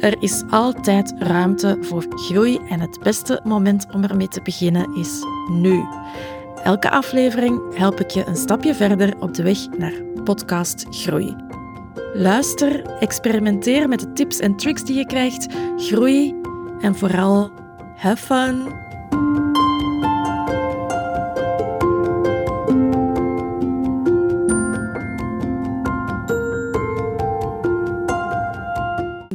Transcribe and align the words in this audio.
er 0.00 0.22
is 0.22 0.42
altijd 0.50 1.14
ruimte 1.18 1.76
voor 1.80 2.06
groei 2.08 2.58
en 2.68 2.80
het 2.80 2.98
beste 3.02 3.40
moment 3.44 3.86
om 3.92 4.04
ermee 4.04 4.28
te 4.28 4.42
beginnen 4.42 4.94
is 4.96 5.22
nu. 5.50 5.84
Elke 6.62 6.90
aflevering 6.90 7.60
help 7.74 8.00
ik 8.00 8.10
je 8.10 8.26
een 8.26 8.36
stapje 8.36 8.74
verder 8.74 9.14
op 9.20 9.34
de 9.34 9.42
weg 9.42 9.58
naar 9.78 10.02
podcast 10.24 10.86
groei. 10.90 11.36
Luister, 12.12 12.98
experimenteer 13.00 13.88
met 13.88 14.00
de 14.00 14.12
tips 14.12 14.38
en 14.38 14.56
tricks 14.56 14.84
die 14.84 14.96
je 14.96 15.06
krijgt, 15.06 15.46
groei 15.76 16.34
en 16.80 16.94
vooral 16.94 17.50
have 17.96 18.16
fun. 18.16 18.86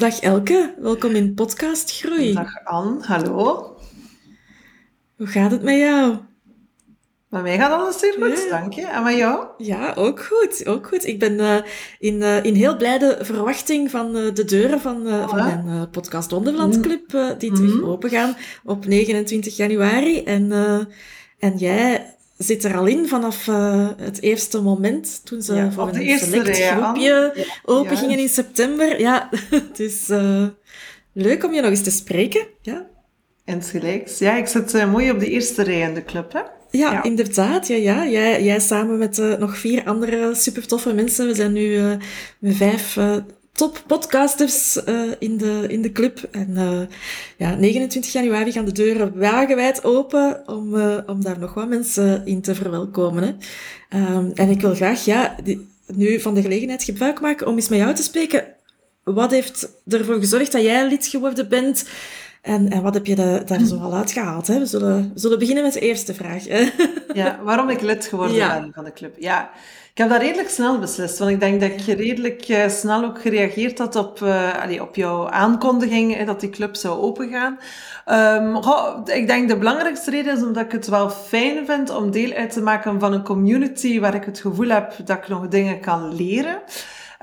Dag 0.03 0.19
Elke, 0.19 0.73
welkom 0.79 1.15
in 1.15 1.33
Podcast 1.33 1.91
Groei. 1.99 2.33
Dag 2.33 2.65
Anne, 2.65 3.03
hallo. 3.05 3.75
Hoe 5.17 5.27
gaat 5.27 5.51
het 5.51 5.63
met 5.63 5.77
jou? 5.77 6.17
Bij 7.29 7.41
mij 7.41 7.57
gaat 7.57 7.71
alles 7.71 7.99
zeer 7.99 8.13
goed, 8.19 8.43
Ja. 8.43 8.59
dank 8.59 8.73
je. 8.73 8.85
En 8.85 9.03
met 9.03 9.17
jou? 9.17 9.45
Ja, 9.57 9.93
ook 9.95 10.23
goed. 10.23 10.67
Ook 10.67 10.87
goed. 10.87 11.05
Ik 11.05 11.19
ben 11.19 11.39
eh, 11.39 11.57
in, 11.99 12.21
eh, 12.21 12.43
in 12.43 12.53
heel 12.55 12.77
blijde 12.77 13.17
verwachting 13.21 13.91
van 13.91 14.15
eh, 14.15 14.33
de 14.33 14.45
deuren 14.45 14.79
van, 14.81 15.07
van 15.29 15.35
mijn 15.65 15.89
podcast 15.89 16.31
Wonderland 16.31 16.79
Club, 16.79 17.13
eh, 17.13 17.29
die 17.37 17.51
terug 17.51 17.73
Mhm. 17.75 17.85
open 17.85 18.09
gaan 18.09 18.35
op 18.63 18.85
29 18.85 19.55
januari. 19.55 20.23
En, 20.23 20.51
en 21.39 21.57
jij 21.57 22.15
zit 22.43 22.63
er 22.63 22.77
al 22.77 22.85
in 22.85 23.07
vanaf 23.07 23.47
eh, 23.47 23.87
het 23.97 24.21
eerste 24.21 24.61
moment, 24.61 25.21
toen 25.25 25.41
ze 25.41 25.53
Ja, 25.55 25.71
voor 25.71 25.87
een 25.93 26.19
select 26.19 26.57
groepje 26.57 27.31
Ja, 27.35 27.43
open 27.65 27.97
gingen 27.97 28.19
in 28.19 28.29
september. 28.29 28.99
Ja, 28.99 29.29
het 29.49 29.79
is 29.79 30.09
eh, 30.09 30.45
leuk 31.13 31.43
om 31.43 31.53
je 31.53 31.61
nog 31.61 31.69
eens 31.69 31.83
te 31.83 31.91
spreken. 31.91 32.47
Ja. 32.61 32.87
Insgelijks. 33.45 34.17
Ja, 34.19 34.37
ik 34.37 34.47
zit 34.47 34.73
eh, 34.73 34.91
mooi 34.91 35.11
op 35.11 35.19
de 35.19 35.29
eerste 35.29 35.63
rij 35.63 35.79
in 35.79 35.93
de 35.93 36.03
club, 36.03 36.33
hè? 36.33 36.39
Ja, 36.39 36.91
Ja. 36.91 37.03
inderdaad. 37.03 37.67
Ja, 37.67 37.75
ja. 37.75 38.07
Jij, 38.07 38.43
jij 38.43 38.59
samen 38.59 38.97
met 38.97 39.17
nog 39.39 39.57
vier 39.57 39.83
andere 39.85 40.35
super 40.35 40.67
toffe 40.67 40.93
mensen. 40.93 41.27
We 41.27 41.35
zijn 41.35 41.53
nu 41.53 41.97
met 42.39 42.55
vijf 42.55 42.97
top 43.53 43.83
podcasters 43.87 44.83
eh, 44.83 45.01
in, 45.19 45.37
de, 45.37 45.65
in 45.67 45.81
de 45.81 45.91
club. 45.91 46.27
En 46.31 46.57
eh, 46.57 46.79
ja, 47.37 47.55
29 47.55 48.13
januari 48.13 48.51
gaan 48.51 48.65
de 48.65 48.71
deuren 48.71 49.17
wagenwijd 49.19 49.83
open 49.83 50.43
om, 50.45 50.75
eh, 50.79 50.97
om 51.05 51.23
daar 51.23 51.39
nog 51.39 51.53
wat 51.53 51.67
mensen 51.69 52.25
in 52.25 52.41
te 52.41 52.55
verwelkomen. 52.55 53.23
Hè. 53.23 53.33
Ehm, 53.99 54.29
en 54.33 54.49
ik 54.49 54.61
wil 54.61 54.75
graag 54.75 55.05
ja, 55.05 55.35
die- 55.43 55.67
nu 55.95 56.19
van 56.19 56.33
de 56.33 56.41
gelegenheid 56.41 56.83
gebruik 56.83 57.21
maken 57.21 57.47
om 57.47 57.55
eens 57.55 57.69
met 57.69 57.79
jou 57.79 57.93
te 57.93 58.03
spreken. 58.03 58.45
Wat 59.03 59.31
heeft 59.31 59.69
ervoor 59.87 60.19
gezorgd 60.19 60.51
dat 60.51 60.61
jij 60.61 60.87
lid 60.87 61.07
geworden 61.07 61.49
bent? 61.49 61.85
En, 62.41 62.69
en 62.69 62.81
wat 62.81 62.93
heb 62.93 63.05
je 63.05 63.15
da- 63.15 63.39
daar 63.39 63.65
zo 63.65 63.75
al 63.77 63.93
uitgehaald? 63.93 64.47
Hè? 64.47 64.59
We, 64.59 64.65
zullen, 64.65 65.11
we 65.13 65.19
zullen 65.19 65.39
beginnen 65.39 65.63
met 65.63 65.73
de 65.73 65.79
eerste 65.79 66.13
vraag. 66.13 66.47
hè. 66.47 66.63
Ja, 67.13 67.39
waarom 67.43 67.69
ik 67.69 67.81
lid 67.81 68.05
geworden 68.05 68.35
Ja. 68.35 68.59
ben 68.59 68.71
van 68.75 68.83
de 68.83 68.93
club. 68.93 69.15
Ja, 69.19 69.49
ik 69.91 69.97
heb 69.97 70.09
dat 70.09 70.21
redelijk 70.21 70.49
snel 70.49 70.79
beslist, 70.79 71.19
want 71.19 71.31
ik 71.31 71.39
denk 71.39 71.61
dat 71.61 71.69
ik 71.69 71.97
redelijk 71.97 72.41
eh, 72.41 72.69
snel 72.69 73.03
ook 73.03 73.21
gereageerd 73.21 73.77
had 73.77 73.95
op, 73.95 74.21
eh, 74.21 74.61
allee, 74.61 74.81
op 74.81 74.95
jouw 74.95 75.29
aankondiging 75.29 76.17
eh, 76.17 76.25
dat 76.25 76.39
die 76.39 76.49
club 76.49 76.75
zou 76.75 77.01
opengaan. 77.01 77.57
Goh, 78.61 79.01
ik 79.05 79.27
denk 79.27 79.49
de 79.49 79.57
belangrijkste 79.57 80.11
reden 80.11 80.37
is 80.37 80.43
omdat 80.43 80.63
ik 80.63 80.71
het 80.71 80.87
wel 80.87 81.09
fijn 81.09 81.65
vind 81.65 81.89
om 81.95 82.11
deel 82.11 82.31
uit 82.33 82.51
te 82.51 82.61
maken 82.61 82.99
van 82.99 83.13
een 83.13 83.23
community 83.23 83.99
waar 83.99 84.15
ik 84.15 84.23
het 84.25 84.39
gevoel 84.39 84.67
heb 84.69 84.93
dat 85.05 85.17
ik 85.17 85.27
nog 85.27 85.47
dingen 85.47 85.79
kan 85.79 86.15
leren. 86.15 86.61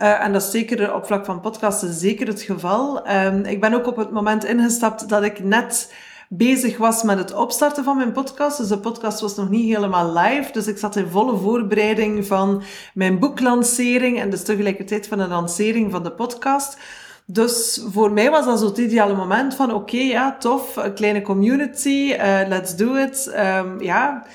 Eh, 0.00 0.24
en 0.24 0.32
dat 0.32 0.42
is 0.42 0.50
zeker 0.50 0.94
op 0.94 1.06
vlak 1.06 1.24
van 1.24 1.40
podcasten 1.40 1.92
zeker 1.92 2.26
het 2.26 2.42
geval. 2.42 3.04
Ehm, 3.06 3.44
ik 3.44 3.60
ben 3.60 3.74
ook 3.74 3.86
op 3.86 3.96
het 3.96 4.10
moment 4.10 4.44
ingestapt 4.44 5.08
dat 5.08 5.22
ik 5.22 5.44
net 5.44 5.92
bezig 6.32 6.76
was 6.76 7.02
met 7.02 7.18
het 7.18 7.34
opstarten 7.34 7.84
van 7.84 7.96
mijn 7.96 8.12
podcast. 8.12 8.58
Dus 8.58 8.68
de 8.68 8.78
podcast 8.78 9.20
was 9.20 9.36
nog 9.36 9.48
niet 9.48 9.74
helemaal 9.74 10.12
live. 10.12 10.52
Dus 10.52 10.66
ik 10.66 10.78
zat 10.78 10.96
in 10.96 11.08
volle 11.08 11.36
voorbereiding 11.36 12.26
van 12.26 12.62
mijn 12.94 13.18
boeklancering 13.18 14.20
en 14.20 14.30
dus 14.30 14.42
tegelijkertijd 14.42 15.08
van 15.08 15.18
de 15.18 15.28
lancering 15.28 15.90
van 15.90 16.02
de 16.02 16.12
podcast. 16.12 16.78
Dus 17.24 17.82
voor 17.90 18.12
mij 18.12 18.30
was 18.30 18.44
dat 18.44 18.58
zo 18.58 18.66
het 18.66 18.78
ideale 18.78 19.14
moment 19.14 19.54
van 19.54 19.74
oké, 19.74 19.96
ja, 19.96 20.36
tof, 20.38 20.76
een 20.76 20.94
kleine 20.94 21.22
community, 21.22 22.12
eh, 22.12 22.40
let's 22.48 22.76
do 22.76 22.94
it. 22.94 23.26
Ehm, 23.26 23.82
ja, 23.82 24.26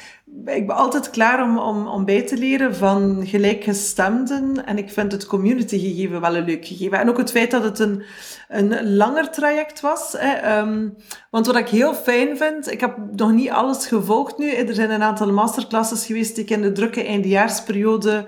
ik 0.45 0.67
ben 0.67 0.75
altijd 0.75 1.09
klaar 1.09 1.43
om, 1.43 1.57
om, 1.57 1.87
om 1.87 2.05
bij 2.05 2.21
te 2.21 2.37
leren 2.37 2.75
van 2.75 3.27
gelijkgestemden. 3.27 4.65
En 4.65 4.77
ik 4.77 4.89
vind 4.89 5.11
het 5.11 5.25
community 5.25 5.79
gegeven 5.79 6.21
wel 6.21 6.35
een 6.35 6.45
leuk 6.45 6.65
gegeven. 6.65 6.99
En 6.99 7.09
ook 7.09 7.17
het 7.17 7.31
feit 7.31 7.51
dat 7.51 7.63
het 7.63 7.79
een, 7.79 8.03
een 8.47 8.95
langer 8.95 9.31
traject 9.31 9.81
was. 9.81 10.15
Hè. 10.17 10.33
Ehm, 10.33 10.89
want 11.29 11.45
wat 11.45 11.55
ik 11.55 11.67
heel 11.67 11.93
fijn 11.93 12.37
vind, 12.37 12.71
ik 12.71 12.79
heb 12.79 12.97
nog 13.15 13.31
niet 13.31 13.49
alles 13.49 13.87
gevolgd 13.87 14.37
nu. 14.37 14.49
Er 14.49 14.73
zijn 14.73 14.91
een 14.91 15.03
aantal 15.03 15.31
masterclasses 15.31 16.05
geweest 16.05 16.35
die 16.35 16.43
ik 16.43 16.49
in 16.49 16.61
de 16.61 16.71
drukke 16.71 17.03
eindejaarsperiode 17.03 18.25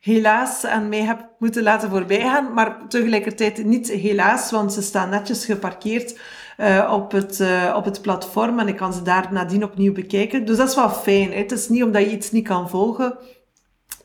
helaas 0.00 0.64
aan 0.64 0.88
mij 0.88 1.02
heb 1.02 1.28
moeten 1.38 1.62
laten 1.62 1.90
voorbijgaan. 1.90 2.52
Maar 2.52 2.88
tegelijkertijd 2.88 3.64
niet 3.64 3.90
helaas, 3.90 4.50
want 4.50 4.72
ze 4.72 4.82
staan 4.82 5.10
netjes 5.10 5.44
geparkeerd 5.44 6.18
eh, 6.56 6.90
op, 6.92 7.12
het, 7.12 7.40
eh, 7.40 7.74
op 7.76 7.84
het 7.84 8.02
platform 8.02 8.58
en 8.58 8.68
ik 8.68 8.76
kan 8.76 8.92
ze 8.92 9.02
daar 9.02 9.28
nadien 9.30 9.64
opnieuw 9.64 9.92
bekijken. 9.92 10.44
Dus 10.44 10.56
dat 10.56 10.68
is 10.68 10.74
wel 10.74 10.90
fijn. 10.90 11.32
Hè. 11.32 11.38
Het 11.38 11.52
is 11.52 11.68
niet 11.68 11.82
omdat 11.82 12.02
je 12.02 12.10
iets 12.10 12.30
niet 12.30 12.48
kan 12.48 12.70
volgen 12.70 13.18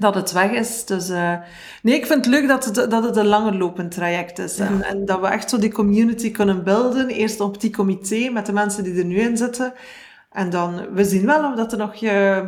dat 0.02 0.16
het 0.16 0.32
weg 0.32 0.52
is. 0.52 0.86
Dus 0.86 1.10
eh, 1.10 1.34
nee, 1.82 1.96
ik 1.96 2.06
vind 2.06 2.26
het 2.26 2.34
leuk 2.34 2.48
dat 2.48 2.66
het, 2.66 2.76
dat 2.76 3.04
het 3.04 3.16
een 3.16 3.28
langer 3.28 3.56
lopend 3.56 3.92
traject 3.92 4.40
is. 4.40 4.60
En, 4.60 4.84
en 4.84 5.06
dat 5.06 5.20
we 5.20 5.28
echt 5.28 5.50
zo 5.50 5.58
die 5.58 5.72
community 5.72 6.32
kunnen 6.32 6.64
beelden. 6.64 7.10
Eerst 7.10 7.40
op 7.40 7.62
die 7.62 7.72
comité 7.72 8.30
met 8.30 8.46
de 8.46 8.54
mensen 8.54 8.84
die 8.84 8.98
er 8.98 9.06
nu 9.06 9.20
in 9.20 9.38
zitten. 9.38 9.74
En 10.32 10.50
dan, 10.50 10.94
we 10.94 11.04
zien 11.04 11.26
wel 11.26 11.50
of 11.50 11.56
dat 11.56 11.72
er 11.72 11.78
nog 11.78 11.96
eh, 12.04 12.40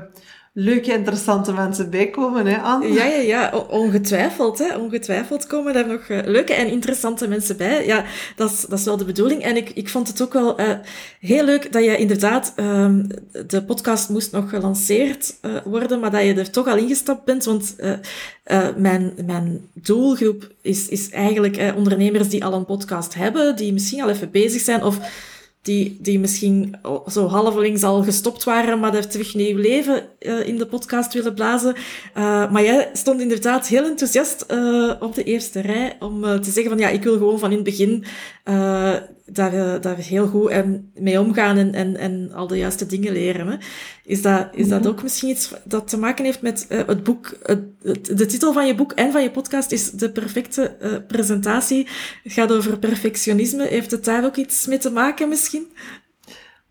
leuke, 0.53 0.91
interessante 0.91 1.53
mensen 1.53 1.89
bij 1.89 2.09
komen, 2.09 2.45
hè, 2.45 2.57
Anne? 2.57 2.93
Ja, 2.93 3.05
ja, 3.05 3.21
ja, 3.21 3.65
ongetwijfeld. 3.69 4.59
Hè. 4.59 4.77
Ongetwijfeld 4.77 5.47
komen 5.47 5.73
daar 5.73 5.87
nog 5.87 6.01
eh, 6.07 6.19
leuke 6.25 6.53
en 6.53 6.67
interessante 6.67 7.27
mensen 7.27 7.57
bij. 7.57 7.85
Ja, 7.85 8.05
dat 8.35 8.51
is, 8.51 8.61
dat 8.61 8.79
is 8.79 8.85
wel 8.85 8.97
de 8.97 9.05
bedoeling. 9.05 9.43
En 9.43 9.57
ik, 9.57 9.69
ik 9.69 9.89
vond 9.89 10.07
het 10.07 10.21
ook 10.21 10.33
wel 10.33 10.57
eh, 10.57 10.69
heel 11.19 11.43
leuk 11.43 11.71
dat 11.71 11.83
je 11.83 11.97
inderdaad... 11.97 12.53
ehm, 12.55 13.03
de 13.47 13.63
podcast 13.63 14.09
moest 14.09 14.31
nog 14.31 14.49
gelanceerd 14.49 15.35
eh, 15.41 15.51
worden, 15.65 15.99
maar 15.99 16.11
dat 16.11 16.23
je 16.23 16.33
er 16.33 16.51
toch 16.51 16.67
al 16.67 16.77
ingestapt 16.77 17.25
bent. 17.25 17.45
Want 17.45 17.75
mijn, 18.77 19.13
mijn 19.25 19.69
doelgroep 19.73 20.51
is, 20.63 20.87
is 20.87 21.09
eigenlijk 21.09 21.57
eh, 21.57 21.75
ondernemers 21.75 22.29
die 22.29 22.45
al 22.45 22.53
een 22.53 22.65
podcast 22.65 23.13
hebben, 23.13 23.55
die 23.55 23.73
misschien 23.73 24.01
al 24.01 24.09
even 24.09 24.31
bezig 24.31 24.61
zijn 24.61 24.83
of 24.83 24.99
die, 25.63 25.97
die 25.99 26.19
misschien 26.19 26.75
zo 27.07 27.27
halvelings 27.27 27.83
al 27.83 28.03
gestopt 28.03 28.43
waren, 28.43 28.79
maar 28.79 28.91
daar 28.91 29.07
terug 29.07 29.33
nieuw 29.33 29.57
leven 29.57 30.03
uh, 30.19 30.47
in 30.47 30.57
de 30.57 30.65
podcast 30.65 31.13
willen 31.13 31.33
blazen. 31.33 31.75
Uh, 32.17 32.51
maar 32.51 32.63
jij 32.63 32.89
stond 32.93 33.21
inderdaad 33.21 33.67
heel 33.67 33.85
enthousiast 33.85 34.45
uh, 34.51 34.93
op 34.99 35.15
de 35.15 35.23
eerste 35.23 35.59
rij 35.59 35.95
om 35.99 36.21
te 36.21 36.51
zeggen 36.51 36.71
van 36.71 36.77
ja, 36.77 36.89
ik 36.89 37.03
wil 37.03 37.17
gewoon 37.17 37.39
van 37.39 37.49
in 37.49 37.55
het 37.55 37.65
begin 37.65 38.05
daar, 39.25 39.81
daar 39.81 39.97
heel 39.97 40.27
goed 40.27 40.49
en 40.49 40.91
mee 40.95 41.19
omgaan 41.19 41.57
en, 41.57 41.73
en, 41.73 41.97
en 41.97 42.31
al 42.33 42.47
de 42.47 42.57
juiste 42.57 42.85
dingen 42.85 43.13
leren. 43.13 43.47
Hè. 43.47 43.55
Is, 44.05 44.21
dat, 44.21 44.47
is 44.53 44.67
dat 44.67 44.87
ook 44.87 45.03
misschien 45.03 45.29
iets 45.29 45.53
dat 45.63 45.87
te 45.87 45.97
maken 45.97 46.25
heeft 46.25 46.41
met 46.41 46.65
het 46.69 47.03
boek, 47.03 47.37
het, 47.43 47.61
de 48.17 48.25
titel 48.25 48.53
van 48.53 48.67
je 48.67 48.75
boek 48.75 48.91
en 48.91 49.11
van 49.11 49.23
je 49.23 49.31
podcast 49.31 49.71
is 49.71 49.91
de 49.91 50.11
perfecte 50.11 50.75
presentatie. 51.07 51.87
Het 52.23 52.33
gaat 52.33 52.51
over 52.51 52.79
perfectionisme. 52.79 53.67
Heeft 53.67 53.91
het 53.91 54.05
daar 54.05 54.25
ook 54.25 54.35
iets 54.35 54.65
mee 54.65 54.77
te 54.77 54.91
maken 54.91 55.29
misschien? 55.29 55.52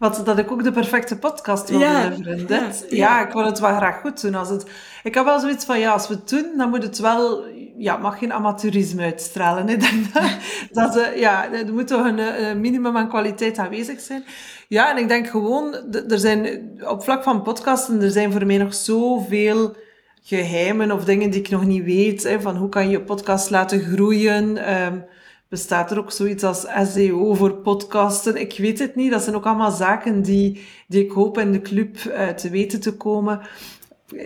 Wat, 0.03 0.23
dat 0.25 0.39
ik 0.39 0.51
ook 0.51 0.65
de 0.65 0.73
perfecte 0.73 1.19
podcast 1.19 1.69
wil 1.69 1.79
ja. 1.79 2.09
Dit. 2.09 2.49
Ja, 2.49 2.57
ja. 2.57 2.71
ja, 2.91 3.27
ik 3.27 3.33
wil 3.33 3.45
het 3.45 3.59
wel 3.59 3.77
graag 3.77 4.01
goed 4.01 4.21
doen. 4.21 4.35
Als 4.35 4.49
het, 4.49 4.67
ik 5.03 5.15
heb 5.15 5.25
wel 5.25 5.41
zoiets 5.41 5.65
van, 5.65 5.79
ja, 5.79 5.93
als 5.93 6.09
we 6.09 6.15
het 6.15 6.29
doen, 6.29 6.47
dan 6.57 6.71
moet 6.71 6.83
het 6.83 6.99
wel... 6.99 7.45
Ja, 7.77 7.97
mag 7.97 8.19
geen 8.19 8.33
amateurisme 8.33 9.03
uitstralen. 9.03 9.67
Denk 9.67 9.83
dat, 10.15 10.31
dat, 10.71 10.97
uh, 10.97 11.17
ja, 11.17 11.53
er 11.53 11.73
moet 11.73 11.87
toch 11.87 12.07
een, 12.07 12.19
een, 12.19 12.61
minimum 12.61 12.97
aan 12.97 13.09
kwaliteit 13.09 13.59
aanwezig 13.59 14.01
zijn. 14.01 14.25
Ja, 14.69 14.91
en 14.91 14.97
ik 14.97 15.09
denk 15.09 15.29
gewoon... 15.29 15.75
Er 16.09 16.19
zijn, 16.19 16.71
op 16.89 17.03
vlak 17.03 17.23
van 17.23 17.43
podcasten, 17.43 18.03
er 18.03 18.11
zijn 18.11 18.33
voor 18.33 18.47
mij 18.47 18.59
nog 18.59 18.75
zoveel 18.75 19.77
geheimen 20.23 20.91
of 20.91 21.05
dingen 21.05 21.31
die 21.31 21.41
ik 21.41 21.51
nog 21.51 21.65
niet 21.65 21.85
weet. 21.85 22.23
Hè, 22.23 22.41
van 22.41 22.57
hoe 22.57 22.69
kan 22.69 22.85
je 22.85 22.91
je 22.91 23.01
podcast 23.01 23.51
laten 23.51 23.81
groeien... 23.81 24.73
Um, 24.85 25.05
Bestaat 25.53 25.91
er 25.91 25.99
ook 25.99 26.13
zoiets 26.13 26.45
als 26.45 26.67
SEO 26.93 27.35
voor 27.35 27.53
podcasten? 27.53 28.37
Ik 28.37 28.59
weet 28.59 28.79
het 28.79 28.95
niet. 28.95 29.11
Dat 29.11 29.23
zijn 29.23 29.37
ook 29.37 29.47
allemaal 29.47 29.71
zaken 29.71 30.23
die, 30.23 30.65
die 30.89 31.05
ik 31.05 31.11
hoop 31.11 31.39
in 31.39 31.53
de 31.53 31.61
club 31.61 31.97
uh, 31.97 32.29
te 32.29 32.51
weten 32.51 32.81
te 32.81 32.97
komen. 32.97 33.41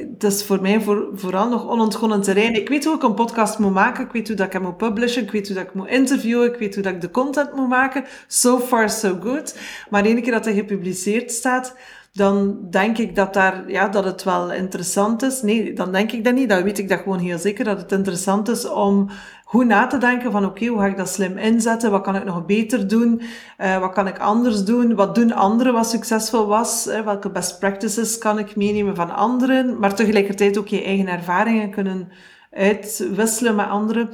Dat 0.08 0.32
is 0.32 0.44
voor 0.44 0.60
mij 0.60 0.80
voor, 0.80 1.08
vooral 1.14 1.48
nog 1.48 1.68
onontgonnen 1.68 2.22
terrein. 2.22 2.54
Ik 2.54 2.68
weet 2.68 2.84
hoe 2.84 2.94
ik 2.94 3.02
een 3.02 3.14
podcast 3.14 3.58
moet 3.58 3.72
maken. 3.72 4.04
Ik 4.04 4.12
weet 4.12 4.26
hoe 4.26 4.36
dat 4.36 4.46
ik 4.46 4.52
hem 4.52 4.62
moet 4.62 4.76
publishen. 4.76 5.22
Ik 5.22 5.30
weet 5.30 5.46
hoe 5.46 5.56
dat 5.56 5.66
ik 5.66 5.74
moet 5.74 5.88
interviewen. 5.88 6.52
Ik 6.52 6.58
weet 6.58 6.74
hoe 6.74 6.82
dat 6.82 6.92
ik 6.92 7.00
de 7.00 7.10
content 7.10 7.54
moet 7.54 7.68
maken. 7.68 8.04
So 8.26 8.58
far, 8.58 8.90
so 8.90 9.18
good. 9.20 9.58
Maar 9.90 10.04
één 10.04 10.22
keer 10.22 10.32
dat 10.32 10.44
hij 10.44 10.54
gepubliceerd 10.54 11.32
staat, 11.32 11.74
dan 12.12 12.58
denk 12.70 12.98
ik 12.98 13.16
dat, 13.16 13.34
daar, 13.34 13.70
ja, 13.70 13.88
dat 13.88 14.04
het 14.04 14.22
wel 14.22 14.52
interessant 14.52 15.22
is. 15.22 15.42
Nee, 15.42 15.72
dan 15.72 15.92
denk 15.92 16.12
ik 16.12 16.24
dat 16.24 16.34
niet. 16.34 16.48
Dan 16.48 16.62
weet 16.62 16.78
ik 16.78 16.88
dat 16.88 17.00
gewoon 17.00 17.18
heel 17.18 17.38
zeker 17.38 17.64
dat 17.64 17.80
het 17.80 17.92
interessant 17.92 18.48
is 18.48 18.68
om 18.68 19.10
goed 19.48 19.66
na 19.66 19.86
te 19.86 19.98
denken 19.98 20.32
van 20.32 20.44
oké, 20.44 20.66
hoe 20.66 20.78
ga 20.78 20.86
ik 20.86 20.96
dat 20.96 21.08
slim 21.08 21.38
inzetten? 21.38 21.90
Wat 21.90 22.02
kan 22.02 22.16
ik 22.16 22.24
nog 22.24 22.46
beter 22.46 22.88
doen? 22.88 23.22
Uh, 23.60 23.78
wat 23.78 23.92
kan 23.92 24.06
ik 24.06 24.18
anders 24.18 24.64
doen? 24.64 24.94
Wat 24.94 25.14
doen 25.14 25.32
anderen 25.32 25.72
wat 25.72 25.90
succesvol 25.90 26.46
was? 26.46 26.86
Uh, 26.86 27.00
welke 27.00 27.30
best 27.30 27.58
practices 27.58 28.18
kan 28.18 28.38
ik 28.38 28.56
meenemen 28.56 28.94
van 28.94 29.14
anderen? 29.14 29.78
Maar 29.78 29.94
tegelijkertijd 29.94 30.58
ook 30.58 30.68
je 30.68 30.82
eigen 30.82 31.08
ervaringen 31.08 31.70
kunnen 31.70 32.08
uitwisselen 32.50 33.54
met 33.54 33.68
anderen. 33.68 34.10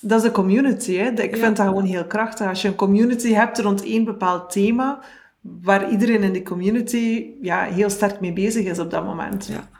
Dat 0.00 0.18
is 0.18 0.24
de 0.24 0.32
community. 0.32 0.96
Hè? 0.96 1.10
Ik 1.10 1.36
vind 1.36 1.56
dat 1.56 1.66
gewoon 1.66 1.84
heel 1.84 2.06
krachtig. 2.06 2.48
Als 2.48 2.62
je 2.62 2.68
een 2.68 2.74
community 2.74 3.32
hebt 3.32 3.58
rond 3.58 3.84
één 3.84 4.04
bepaald 4.04 4.50
thema, 4.50 5.00
waar 5.40 5.90
iedereen 5.90 6.22
in 6.22 6.32
de 6.32 6.42
community 6.42 7.26
ja, 7.40 7.62
heel 7.62 7.90
sterk 7.90 8.20
mee 8.20 8.32
bezig 8.32 8.64
is 8.64 8.78
op 8.78 8.90
dat 8.90 9.04
moment. 9.04 9.46
Ja. 9.46 9.71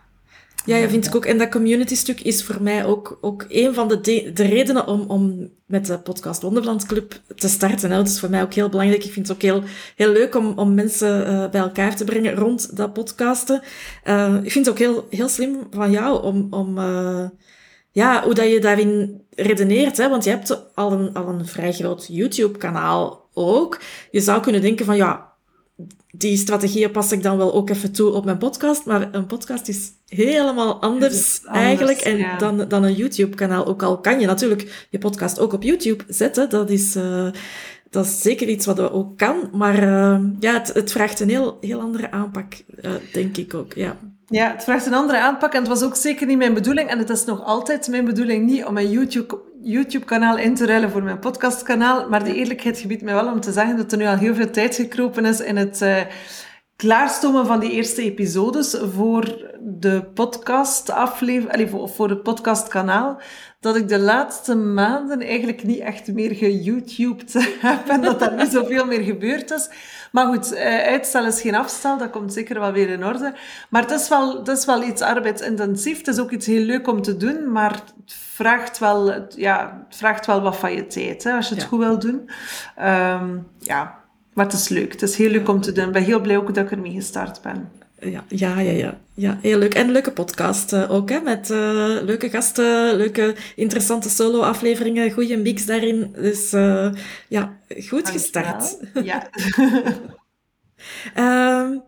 Ja, 0.65 0.77
ja, 0.77 0.89
vind 0.89 1.07
ik 1.07 1.15
ook. 1.15 1.25
En 1.25 1.39
dat 1.39 1.49
community 1.49 1.95
stuk 1.95 2.21
is 2.21 2.45
voor 2.45 2.63
mij 2.63 2.85
ook, 2.85 3.19
ook 3.21 3.45
een 3.49 3.75
van 3.75 3.89
de, 3.89 4.01
de, 4.33 4.43
redenen 4.43 4.87
om, 4.87 5.05
om 5.09 5.51
met 5.67 5.87
de 5.87 5.99
podcast 5.99 6.43
Wonderland 6.43 6.87
Club 6.87 7.21
te 7.37 7.49
starten. 7.49 7.91
Hè. 7.91 7.97
Dat 7.97 8.09
is 8.09 8.21
voor 8.21 8.31
mij 8.31 8.43
ook 8.43 8.55
heel 8.55 8.69
belangrijk. 8.69 9.05
Ik 9.05 9.13
vind 9.13 9.29
het 9.29 9.37
ook 9.37 9.43
heel, 9.43 9.63
heel 9.97 10.13
leuk 10.13 10.35
om, 10.35 10.53
om 10.59 10.75
mensen 10.75 11.27
uh, 11.27 11.51
bij 11.51 11.61
elkaar 11.61 11.97
te 11.97 12.05
brengen 12.05 12.35
rond 12.35 12.77
dat 12.77 12.93
podcasten. 12.93 13.63
Uh, 14.05 14.35
ik 14.43 14.53
vind 14.53 14.67
het 14.67 14.75
ook 14.75 14.81
heel, 14.81 15.07
heel 15.11 15.29
slim 15.29 15.67
van 15.71 15.91
jou 15.91 16.23
om, 16.23 16.47
om 16.51 16.79
uh, 16.79 17.25
ja, 17.91 18.25
hoe 18.25 18.35
dat 18.35 18.51
je 18.51 18.61
daarin 18.61 19.23
redeneert. 19.31 19.97
Hè. 19.97 20.09
Want 20.09 20.25
je 20.25 20.31
hebt 20.31 20.75
al 20.75 20.93
een, 20.93 21.15
al 21.15 21.29
een 21.29 21.47
vrij 21.47 21.73
groot 21.73 22.07
YouTube-kanaal 22.09 23.29
ook. 23.35 23.81
Je 24.11 24.21
zou 24.21 24.43
kunnen 24.43 24.61
denken 24.61 24.87
van, 24.87 24.97
ja, 24.97 25.32
die 26.11 26.37
strategieën 26.37 26.91
pas 26.91 27.13
ik 27.13 27.23
dan 27.23 27.37
wel 27.37 27.55
ook 27.55 27.71
even 27.71 27.93
toe 27.93 28.11
op 28.11 28.25
mijn 28.25 28.39
podcast. 28.39 28.85
Maar 28.85 29.15
een 29.15 29.27
podcast 29.27 29.69
is 29.69 29.93
helemaal 30.09 30.81
anders, 30.81 31.45
eigenlijk 31.45 31.99
en 31.99 32.39
dan, 32.39 32.69
dan 32.69 32.83
een 32.83 32.95
YouTube-kanaal. 32.95 33.67
Ook 33.67 33.83
al 33.83 33.99
kan 33.99 34.21
je 34.21 34.27
natuurlijk 34.27 34.87
je 34.91 34.99
podcast 34.99 35.39
ook 35.39 35.53
op 35.53 35.63
YouTube 35.63 36.05
zetten. 36.09 36.51
Dat 36.51 36.71
is, 36.71 36.97
uh, 36.97 37.31
dat 37.91 38.05
is 38.05 38.23
zeker 38.23 38.49
iets 38.49 38.67
wat 38.67 38.77
we 38.77 38.93
ook 38.93 39.19
kan. 39.19 39.49
Maar 39.53 39.83
uh, 39.83 40.21
ja, 40.41 40.53
het, 40.53 40.75
het, 40.75 40.93
vraagt 40.93 41.21
een 41.21 41.29
heel, 41.29 41.59
heel 41.61 41.81
andere 41.81 42.11
aanpak, 42.11 42.63
uh, 42.83 42.91
denk 43.13 43.37
ik 43.37 43.55
ook. 43.55 43.73
Ja. 43.73 43.99
Ja, 44.33 44.51
het 44.51 44.65
vraagt 44.65 44.87
een 44.87 44.95
andere 44.95 45.19
aanpak 45.19 45.53
en 45.53 45.59
het 45.59 45.69
was 45.69 45.83
ook 45.83 45.97
zeker 45.97 46.27
niet 46.27 46.39
mijn 46.39 46.55
bedoeling. 46.55 46.89
En 46.89 46.99
het 46.99 47.11
is 47.11 47.25
nog 47.25 47.45
altijd 47.45 47.89
mijn 47.89 48.05
bedoeling 48.05 48.47
niet 48.47 48.65
om 48.65 48.75
mijn 48.75 48.91
YouTube, 48.91 49.41
YouTube-kanaal 49.63 50.39
in 50.39 50.55
te 50.55 50.67
ruilen 50.67 50.91
voor 50.91 51.03
mijn 51.03 51.19
podcastkanaal. 51.19 52.09
Maar 52.09 52.25
de 52.25 52.35
eerlijkheid 52.35 52.79
gebiedt 52.79 53.03
mij 53.03 53.15
wel 53.15 53.33
om 53.33 53.41
te 53.41 53.53
zeggen 53.53 53.77
dat 53.77 53.93
er 53.93 53.99
nu 53.99 54.07
al 54.07 54.17
heel 54.17 54.35
veel 54.35 54.51
tijd 54.51 54.75
gekropen 54.75 55.25
is 55.25 55.41
in 55.41 55.57
het 55.57 55.81
uh, 55.81 56.01
klaarstomen 56.77 57.47
van 57.47 57.61
die 57.61 57.71
eerste 57.71 58.03
episodes 58.03 58.77
voor 58.95 59.51
de 59.61 60.05
podcast 60.15 60.91
aflevering, 60.91 61.71
voor, 61.71 61.89
voor 61.89 62.09
het 62.09 62.23
podcastkanaal 62.23 63.21
dat 63.63 63.77
ik 63.77 63.89
de 63.89 63.99
laatste 63.99 64.55
maanden 64.55 65.21
eigenlijk 65.21 65.65
niet 65.65 65.79
echt 65.79 66.13
meer 66.13 66.35
geYouTubed 66.35 67.33
heb 67.61 67.89
en 67.89 68.01
dat 68.01 68.23
er 68.23 68.35
niet 68.35 68.53
zoveel 68.53 68.87
meer 68.87 69.03
gebeurd 69.03 69.51
is. 69.51 69.69
Maar 70.13 70.27
goed, 70.27 70.53
eh, 70.53 70.87
uitstel 70.87 71.27
is 71.27 71.41
geen 71.41 71.55
afstel, 71.55 71.99
dat 71.99 72.11
komt 72.11 72.33
zeker 72.33 72.61
wel 72.61 72.73
weer 72.73 72.89
in 72.89 73.05
orde. 73.05 73.35
Maar 73.69 73.83
het 73.83 73.91
is 73.91 74.09
wel, 74.09 74.39
het 74.39 74.49
is 74.49 74.65
wel 74.65 74.83
iets 74.83 75.03
arbeidsintensief. 75.03 75.99
Het 75.99 76.07
is 76.07 76.19
ook 76.19 76.31
iets 76.31 76.47
heel 76.47 76.65
leuk 76.65 76.89
om 76.89 77.03
te 77.03 77.17
doen, 77.17 77.53
maar 77.53 77.71
het 77.71 78.15
vraagt 78.15 78.79
wel, 78.79 79.27
ja, 79.37 79.85
het 79.89 79.97
vraagt 79.97 80.27
wel 80.27 80.41
wat 80.41 80.57
van 80.57 80.73
je 80.73 80.87
tijd, 80.87 81.25
hè, 81.25 81.33
als 81.33 81.49
je 81.49 81.55
het 81.55 81.65
goed 81.65 81.79
wil 81.79 81.99
doen. 81.99 82.31
Um, 82.81 83.47
ja, 83.59 83.99
maar 84.33 84.45
het 84.45 84.55
is 84.55 84.69
leuk. 84.69 84.93
Het 84.93 85.03
is 85.03 85.17
heel 85.17 85.31
leuk 85.31 85.49
om 85.49 85.61
te 85.61 85.73
doen. 85.73 85.87
Ik 85.87 85.93
ben 85.93 86.03
heel 86.03 86.21
blij 86.21 86.37
ook 86.37 86.55
dat 86.55 86.65
ik 86.65 86.71
ermee 86.71 86.93
gestart 86.93 87.43
ben 87.43 87.82
ja, 88.03 88.25
ja, 88.29 88.61
ja, 88.61 88.73
ja, 88.73 88.99
ja. 89.15 89.39
Heel 89.43 89.59
leuk. 89.59 89.75
En 89.75 89.91
leuke 89.91 90.13
podcast 90.13 90.73
uh, 90.73 90.91
ook, 90.91 91.11
hè, 91.11 91.21
met 91.21 91.51
uh, 91.51 91.59
leuke 92.03 92.31
gasten, 92.31 92.97
leuke, 92.97 93.35
interessante 93.57 94.09
solo-afleveringen, 94.09 95.11
goede 95.11 95.37
mix 95.37 95.67
daarin. 95.67 96.15
Dus 96.17 96.53
uh, 96.53 96.93
ja, 97.29 97.57
goed 97.89 98.09
gestart. 98.09 98.79
Ja. 99.03 99.29
um, 101.17 101.83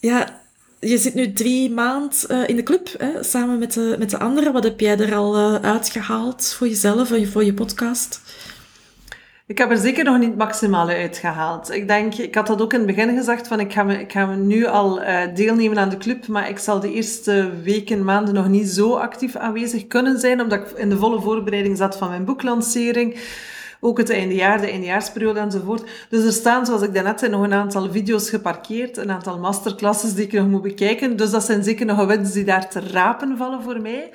ja, 0.10 0.42
je 0.80 0.98
zit 0.98 1.14
nu 1.14 1.32
drie 1.32 1.70
maanden 1.70 2.48
in 2.48 2.56
de 2.56 2.62
club, 2.62 2.94
hè, 2.98 3.22
samen 3.22 3.58
met 3.58 3.72
de, 3.72 3.96
met 3.98 4.10
de 4.10 4.18
anderen. 4.18 4.52
Wat 4.52 4.64
heb 4.64 4.80
jij 4.80 4.98
er 4.98 5.14
al 5.14 5.58
uitgehaald 5.58 6.52
voor 6.56 6.68
jezelf 6.68 7.12
en 7.12 7.28
voor 7.28 7.44
je 7.44 7.54
podcast? 7.54 8.20
Ik 9.48 9.58
heb 9.58 9.70
er 9.70 9.76
zeker 9.76 10.04
nog 10.04 10.18
niet 10.18 10.28
het 10.28 10.38
maximale 10.38 10.94
uitgehaald. 10.94 11.70
Ik 11.70 11.88
denk, 11.88 12.14
ik 12.14 12.34
had 12.34 12.46
dat 12.46 12.62
ook 12.62 12.72
in 12.72 12.78
het 12.78 12.86
begin 12.86 13.16
gezegd, 13.16 13.48
van 13.48 13.60
ik 13.60 13.72
ga, 13.72 13.82
me, 13.82 14.00
ik 14.00 14.12
ga 14.12 14.26
me 14.26 14.36
nu 14.36 14.66
al 14.66 15.02
uh, 15.02 15.20
deelnemen 15.34 15.78
aan 15.78 15.88
de 15.88 15.96
club, 15.96 16.26
maar 16.26 16.48
ik 16.48 16.58
zal 16.58 16.80
de 16.80 16.92
eerste 16.92 17.50
weken, 17.62 18.04
maanden 18.04 18.34
nog 18.34 18.48
niet 18.48 18.68
zo 18.68 18.94
actief 18.94 19.36
aanwezig 19.36 19.86
kunnen 19.86 20.18
zijn, 20.18 20.40
omdat 20.40 20.58
ik 20.60 20.78
in 20.78 20.88
de 20.88 20.96
volle 20.96 21.20
voorbereiding 21.20 21.76
zat 21.76 21.96
van 21.96 22.08
mijn 22.08 22.24
boeklancering. 22.24 23.16
Ook 23.80 23.98
het 23.98 24.10
eindejaar, 24.10 24.60
de 24.60 24.70
eindejaarsperiode 24.70 25.40
enzovoort. 25.40 25.90
Dus 26.08 26.24
er 26.24 26.32
staan, 26.32 26.66
zoals 26.66 26.82
ik 26.82 26.94
daarnet 26.94 27.18
zei, 27.18 27.30
nog 27.30 27.42
een 27.42 27.52
aantal 27.52 27.90
video's 27.90 28.30
geparkeerd, 28.30 28.96
een 28.96 29.10
aantal 29.10 29.38
masterclasses 29.38 30.14
die 30.14 30.24
ik 30.24 30.32
nog 30.32 30.48
moet 30.48 30.62
bekijken. 30.62 31.16
Dus 31.16 31.30
dat 31.30 31.44
zijn 31.44 31.64
zeker 31.64 31.86
nog 31.86 32.06
winst 32.06 32.32
die 32.32 32.44
daar 32.44 32.68
te 32.68 32.80
rapen 32.80 33.36
vallen 33.36 33.62
voor 33.62 33.80
mij. 33.80 34.10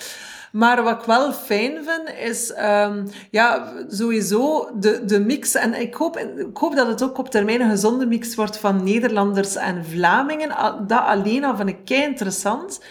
Maar 0.53 0.83
wat 0.83 0.99
ik 0.99 1.05
wel 1.05 1.31
fijn 1.31 1.73
vind, 1.83 2.31
is 2.31 2.53
um, 2.85 3.07
ja, 3.29 3.73
sowieso 3.87 4.69
de, 4.79 5.05
de 5.05 5.19
mix. 5.19 5.55
En 5.55 5.81
ik 5.81 5.93
hoop, 5.93 6.17
ik 6.17 6.57
hoop 6.57 6.75
dat 6.75 6.87
het 6.87 7.03
ook 7.03 7.17
op 7.17 7.29
termijn 7.29 7.61
een 7.61 7.69
gezonde 7.69 8.05
mix 8.05 8.35
wordt 8.35 8.57
van 8.57 8.83
Nederlanders 8.83 9.55
en 9.55 9.85
Vlamingen. 9.85 10.49
Dat 10.87 11.01
alleen 11.01 11.43
al 11.43 11.55
vind 11.55 11.69
ik 11.69 11.77
kei 11.85 12.03
interessant. 12.03 12.81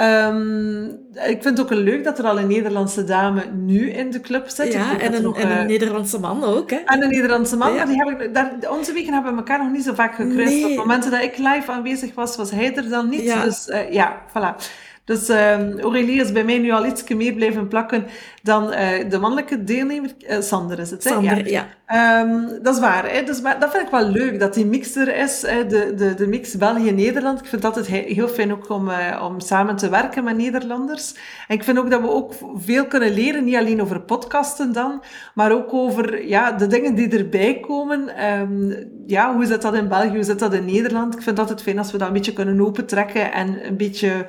Um, 0.00 0.84
ik 1.12 1.42
vind 1.42 1.44
het 1.44 1.60
ook 1.60 1.70
leuk 1.70 2.04
dat 2.04 2.18
er 2.18 2.24
al 2.24 2.38
een 2.38 2.46
Nederlandse 2.46 3.04
dame 3.04 3.42
nu 3.52 3.90
in 3.90 4.10
de 4.10 4.20
club 4.20 4.48
zit. 4.48 4.72
Ja, 4.72 4.98
en 4.98 5.14
een, 5.14 5.22
nog, 5.22 5.38
en 5.38 5.50
een 5.50 5.62
uh, 5.62 5.66
Nederlandse 5.66 6.20
man 6.20 6.44
ook. 6.44 6.70
Hè? 6.70 6.76
En 6.76 7.02
een 7.02 7.08
Nederlandse 7.08 7.56
man. 7.56 7.72
Ja. 7.72 7.76
Maar 7.76 7.86
die 7.86 7.96
heb 7.96 8.20
ik, 8.20 8.34
daar, 8.34 8.52
onze 8.68 8.92
weken 8.92 9.12
hebben 9.12 9.36
elkaar 9.36 9.58
nog 9.58 9.72
niet 9.72 9.84
zo 9.84 9.94
vaak 9.94 10.14
gekruist. 10.14 10.52
Nee. 10.52 10.70
Op 10.70 10.76
momenten 10.76 11.10
dat 11.10 11.22
ik 11.22 11.38
live 11.38 11.70
aanwezig 11.70 12.14
was, 12.14 12.36
was 12.36 12.50
hij 12.50 12.74
er 12.76 12.88
dan 12.88 13.08
niet. 13.08 13.22
Ja. 13.22 13.44
Dus 13.44 13.68
uh, 13.68 13.92
ja, 13.92 14.22
voilà. 14.28 14.64
Dus 15.04 15.30
uh, 15.30 15.80
Aurélie 15.80 16.20
is 16.20 16.32
bij 16.32 16.44
mij 16.44 16.58
nu 16.58 16.70
al 16.70 16.86
iets 16.86 17.08
meer 17.08 17.32
blijven 17.32 17.68
plakken 17.68 18.06
dan 18.42 18.72
uh, 18.72 19.10
de 19.10 19.18
mannelijke 19.18 19.64
deelnemer. 19.64 20.10
Uh, 20.18 20.40
Sander 20.40 20.78
is 20.78 20.90
het, 20.90 21.04
hè? 21.04 21.10
Sander, 21.10 21.50
ja. 21.50 21.66
ja. 21.88 22.20
Um, 22.20 22.62
dat 22.62 22.74
is 22.74 22.80
waar. 22.80 23.12
Hè? 23.12 23.22
Dus, 23.22 23.40
maar 23.40 23.60
dat 23.60 23.70
vind 23.70 23.82
ik 23.82 23.90
wel 23.90 24.08
leuk, 24.08 24.40
dat 24.40 24.54
die 24.54 24.66
mix 24.66 24.96
er 24.96 25.16
is. 25.16 25.42
Hè? 25.46 25.66
De, 25.66 25.94
de, 25.94 26.14
de 26.14 26.26
mix 26.26 26.56
België-Nederland. 26.56 27.38
Ik 27.38 27.46
vind 27.46 27.62
het 27.62 27.76
altijd 27.76 27.86
heel 28.06 28.28
fijn 28.28 28.52
ook 28.52 28.68
om, 28.68 28.88
uh, 28.88 29.22
om 29.28 29.40
samen 29.40 29.76
te 29.76 29.88
werken 29.88 30.24
met 30.24 30.36
Nederlanders. 30.36 31.14
En 31.48 31.54
ik 31.54 31.64
vind 31.64 31.78
ook 31.78 31.90
dat 31.90 32.00
we 32.00 32.10
ook 32.10 32.32
veel 32.54 32.86
kunnen 32.86 33.14
leren, 33.14 33.44
niet 33.44 33.56
alleen 33.56 33.82
over 33.82 34.00
podcasten 34.00 34.72
dan, 34.72 35.02
maar 35.34 35.52
ook 35.52 35.72
over 35.72 36.26
ja, 36.26 36.52
de 36.52 36.66
dingen 36.66 36.94
die 36.94 37.18
erbij 37.18 37.60
komen. 37.60 38.24
Um, 38.40 38.74
ja, 39.06 39.34
hoe 39.34 39.46
zit 39.46 39.62
dat 39.62 39.74
in 39.74 39.88
België, 39.88 40.14
hoe 40.14 40.22
zit 40.22 40.38
dat 40.38 40.54
in 40.54 40.64
Nederland? 40.64 41.14
Ik 41.14 41.22
vind 41.22 41.38
het 41.38 41.48
altijd 41.48 41.62
fijn 41.62 41.78
als 41.78 41.92
we 41.92 41.98
dat 41.98 42.06
een 42.06 42.14
beetje 42.14 42.32
kunnen 42.32 42.60
opentrekken 42.60 43.32
en 43.32 43.66
een 43.66 43.76
beetje 43.76 44.26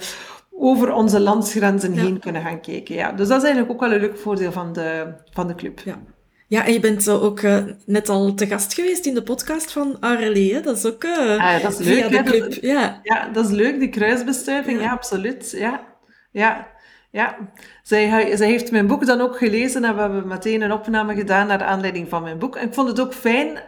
over 0.57 0.93
onze 0.93 1.19
landsgrenzen 1.19 1.93
ja. 1.93 2.01
heen 2.01 2.19
kunnen 2.19 2.41
gaan 2.41 2.61
kijken. 2.61 2.95
Ja. 2.95 3.11
Dus 3.11 3.27
dat 3.27 3.37
is 3.37 3.43
eigenlijk 3.43 3.73
ook 3.73 3.79
wel 3.79 3.91
een 3.91 3.99
leuk 3.99 4.17
voordeel 4.17 4.51
van 4.51 4.73
de, 4.73 5.13
van 5.31 5.47
de 5.47 5.55
club. 5.55 5.79
Ja. 5.79 6.01
Ja, 6.47 6.65
en 6.65 6.73
je 6.73 6.79
bent 6.79 7.09
ook 7.09 7.41
uh, 7.41 7.63
net 7.85 8.09
al 8.09 8.33
te 8.33 8.47
gast 8.47 8.73
geweest 8.73 9.05
in 9.05 9.13
de 9.13 9.23
podcast 9.23 9.71
van 9.71 9.97
Aurélie. 9.99 10.61
Dat 10.61 10.77
is 10.77 10.85
ook 10.85 11.03
uh, 11.03 11.37
ah, 11.37 11.61
dat 11.61 11.79
is 11.79 11.87
leuk, 11.87 12.09
de 12.09 12.23
club. 12.23 12.53
ja. 12.53 12.99
ja, 13.03 13.29
dat 13.33 13.45
is 13.45 13.51
leuk, 13.51 13.79
die 13.79 13.89
kruisbestuiving. 13.89 14.77
Ja, 14.77 14.83
ja 14.83 14.91
absoluut. 14.91 15.51
Ja, 15.57 15.83
ja. 16.31 16.73
Ja, 17.11 17.37
zij, 17.83 18.35
zij 18.35 18.47
heeft 18.47 18.71
mijn 18.71 18.87
boek 18.87 19.05
dan 19.05 19.21
ook 19.21 19.37
gelezen 19.37 19.83
en 19.83 19.95
we 19.95 20.01
hebben 20.01 20.27
meteen 20.27 20.61
een 20.61 20.71
opname 20.71 21.15
gedaan 21.15 21.47
naar 21.47 21.63
aanleiding 21.63 22.09
van 22.09 22.23
mijn 22.23 22.39
boek. 22.39 22.55
En 22.55 22.67
ik 22.67 22.73
vond 22.73 22.87
het 22.87 22.99
ook 22.99 23.13
fijn 23.13 23.59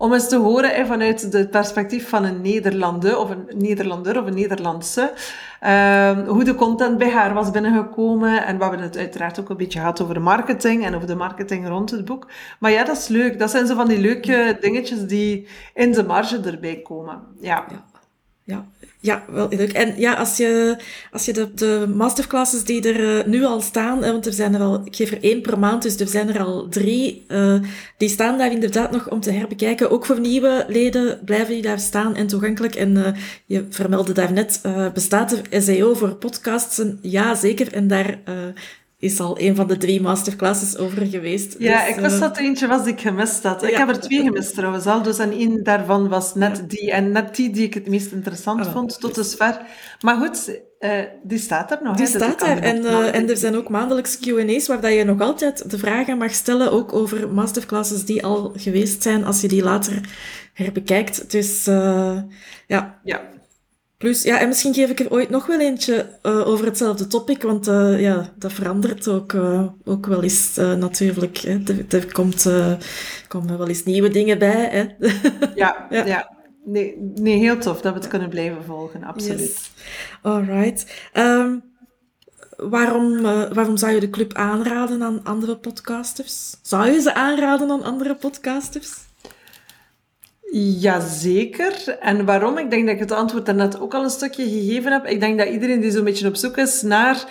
om 0.00 0.12
eens 0.12 0.28
te 0.28 0.36
horen 0.36 0.70
hè, 0.70 0.86
vanuit 0.86 1.32
het 1.32 1.50
perspectief 1.50 2.08
van 2.08 2.24
een 2.24 2.40
Nederlander 2.40 3.18
of 3.18 3.30
een 3.30 3.48
Nederlander 3.54 4.20
of 4.20 4.26
een 4.26 4.34
Nederlandse, 4.34 5.12
uh, 5.62 6.28
hoe 6.28 6.44
de 6.44 6.54
content 6.54 6.98
bij 6.98 7.10
haar 7.10 7.34
was 7.34 7.50
binnengekomen. 7.50 8.46
En 8.46 8.56
we 8.56 8.62
hebben 8.62 8.82
het 8.82 8.96
uiteraard 8.96 9.40
ook 9.40 9.48
een 9.48 9.56
beetje 9.56 9.78
gehad 9.78 10.02
over 10.02 10.20
marketing 10.20 10.84
en 10.84 10.94
over 10.94 11.06
de 11.06 11.14
marketing 11.14 11.68
rond 11.68 11.90
het 11.90 12.04
boek. 12.04 12.30
Maar 12.58 12.70
ja, 12.70 12.84
dat 12.84 12.96
is 12.96 13.08
leuk. 13.08 13.38
Dat 13.38 13.50
zijn 13.50 13.66
zo 13.66 13.74
van 13.74 13.88
die 13.88 14.00
leuke 14.00 14.56
dingetjes 14.60 15.06
die 15.06 15.48
in 15.74 15.92
de 15.92 16.04
marge 16.04 16.40
erbij 16.40 16.76
komen. 16.76 17.20
ja. 17.40 17.64
ja, 18.44 18.66
ja, 19.00 19.24
wel 19.28 19.48
leuk. 19.50 19.72
En 19.72 19.94
ja, 19.96 20.14
als 20.14 20.36
je, 20.36 20.76
als 21.12 21.24
je 21.24 21.32
de, 21.32 21.54
de 21.54 21.92
masterclasses 21.94 22.64
die 22.64 22.92
er 22.92 23.18
uh, 23.18 23.24
nu 23.24 23.44
al 23.44 23.60
staan, 23.60 24.00
want 24.00 24.26
er 24.26 24.32
zijn 24.32 24.54
er 24.54 24.60
al, 24.60 24.82
ik 24.84 24.96
geef 24.96 25.10
er 25.10 25.22
één 25.22 25.42
per 25.42 25.58
maand, 25.58 25.82
dus 25.82 25.96
er 25.96 26.08
zijn 26.08 26.28
er 26.28 26.42
al 26.42 26.68
drie, 26.68 27.24
uh, 27.28 27.54
die 27.96 28.08
staan 28.08 28.38
daar 28.38 28.52
inderdaad 28.52 28.90
nog 28.90 29.10
om 29.10 29.20
te 29.20 29.30
herbekijken. 29.30 29.90
Ook 29.90 30.06
voor 30.06 30.20
nieuwe 30.20 30.64
leden 30.68 31.20
blijven 31.24 31.54
die 31.54 31.62
daar 31.62 31.80
staan 31.80 32.16
en 32.16 32.26
toegankelijk. 32.26 32.74
En 32.74 32.96
uh, 32.96 33.06
je 33.46 33.66
vermeldde 33.70 34.12
daarnet, 34.12 34.60
bestaat 34.94 35.32
er 35.32 35.62
SEO 35.62 35.94
voor 35.94 36.14
podcasts? 36.14 36.82
Ja, 37.00 37.34
zeker. 37.34 37.72
En 37.72 37.88
daar 37.88 38.18
is 39.00 39.20
al 39.20 39.40
een 39.40 39.56
van 39.56 39.66
de 39.66 39.76
drie 39.76 40.00
masterclasses 40.00 40.76
over 40.76 41.06
geweest. 41.06 41.56
Ja, 41.58 41.86
dus, 41.86 41.96
ik 41.96 42.00
wist 42.00 42.20
dat 42.20 42.36
er 42.36 42.42
eentje 42.42 42.66
was 42.66 42.84
die 42.84 42.92
ik 42.92 43.00
gemist 43.00 43.42
had. 43.42 43.62
Ik 43.62 43.76
heb 43.76 43.88
er 43.88 44.00
twee 44.00 44.22
gemist 44.22 44.54
trouwens 44.54 44.86
al, 44.86 45.02
dus 45.02 45.18
en 45.18 45.32
één 45.32 45.62
daarvan 45.62 46.08
was 46.08 46.34
net 46.34 46.70
die. 46.70 46.90
En 46.90 47.12
net 47.12 47.36
die 47.36 47.50
die 47.50 47.64
ik 47.64 47.74
het 47.74 47.88
meest 47.88 48.12
interessant 48.12 48.66
ah, 48.66 48.72
vond, 48.72 49.00
tot 49.00 49.14
dusver. 49.14 49.60
Maar 50.00 50.16
goed, 50.16 50.60
uh, 50.80 50.90
die 51.22 51.38
staat 51.38 51.70
er 51.70 51.78
nog. 51.82 51.96
Die 51.96 52.06
hè, 52.06 52.12
dus 52.12 52.22
staat 52.22 52.42
er. 52.42 52.58
En, 52.58 52.82
uh, 52.82 53.14
en 53.14 53.30
er 53.30 53.36
zijn 53.36 53.56
ook 53.56 53.68
maandelijks 53.68 54.18
Q&A's 54.18 54.66
waar 54.66 54.92
je 54.92 55.04
nog 55.04 55.20
altijd 55.20 55.70
de 55.70 55.78
vragen 55.78 56.18
mag 56.18 56.34
stellen, 56.34 56.72
ook 56.72 56.92
over 56.92 57.28
masterclasses 57.28 58.04
die 58.04 58.24
al 58.24 58.52
geweest 58.56 59.02
zijn, 59.02 59.24
als 59.24 59.40
je 59.40 59.48
die 59.48 59.62
later 59.62 60.00
herbekijkt. 60.52 61.30
Dus 61.30 61.68
uh, 61.68 62.18
ja. 62.66 63.00
ja. 63.04 63.20
Plus, 64.00 64.22
ja, 64.22 64.40
en 64.40 64.48
misschien 64.48 64.74
geef 64.74 64.90
ik 64.90 65.00
er 65.00 65.10
ooit 65.10 65.30
nog 65.30 65.46
wel 65.46 65.60
eentje 65.60 66.18
uh, 66.22 66.48
over 66.48 66.64
hetzelfde 66.64 67.06
topic, 67.06 67.42
want 67.42 67.68
uh, 67.68 68.00
ja, 68.00 68.32
dat 68.36 68.52
verandert 68.52 69.08
ook, 69.08 69.32
uh, 69.32 69.66
ook 69.84 70.06
wel 70.06 70.22
eens 70.22 70.56
natuurlijk. 70.56 71.36
Hè. 71.36 71.62
Er, 71.66 71.84
er 71.88 72.12
komt, 72.12 72.50
komen 73.28 73.58
wel 73.58 73.68
eens 73.68 73.84
nieuwe 73.84 74.08
dingen 74.08 74.38
bij. 74.38 74.68
Hè. 74.70 75.08
ja, 75.54 75.86
ja. 75.90 76.04
ja. 76.06 76.36
Nee, 76.64 77.12
nee, 77.14 77.38
heel 77.38 77.58
tof 77.58 77.80
dat 77.80 77.92
we 77.92 77.98
het 77.98 78.08
kunnen 78.08 78.28
blijven 78.28 78.64
volgen, 78.64 79.04
absoluut. 79.04 79.38
Yes. 79.38 79.70
Alright. 80.22 81.10
Um, 81.14 81.62
waarom, 82.56 83.22
waarom 83.52 83.76
zou 83.76 83.92
je 83.92 84.00
de 84.00 84.10
club 84.10 84.34
aanraden 84.34 85.02
aan 85.02 85.24
andere 85.24 85.56
podcasters? 85.56 86.56
Zou 86.62 86.90
je 86.90 87.00
ze 87.00 87.14
aanraden 87.14 87.70
aan 87.70 87.82
andere 87.82 88.14
podcasters? 88.14 89.08
Jazeker. 90.52 91.88
En 92.00 92.24
waarom? 92.24 92.58
Ik 92.58 92.70
denk 92.70 92.84
dat 92.84 92.94
ik 92.94 93.00
het 93.00 93.12
antwoord 93.12 93.46
daarnet 93.46 93.80
ook 93.80 93.94
al 93.94 94.02
een 94.02 94.10
stukje 94.10 94.48
gegeven 94.48 94.92
heb. 94.92 95.06
Ik 95.06 95.20
denk 95.20 95.38
dat 95.38 95.48
iedereen 95.48 95.80
die 95.80 95.90
zo'n 95.90 96.04
beetje 96.04 96.28
op 96.28 96.36
zoek 96.36 96.56
is 96.56 96.82
naar 96.82 97.24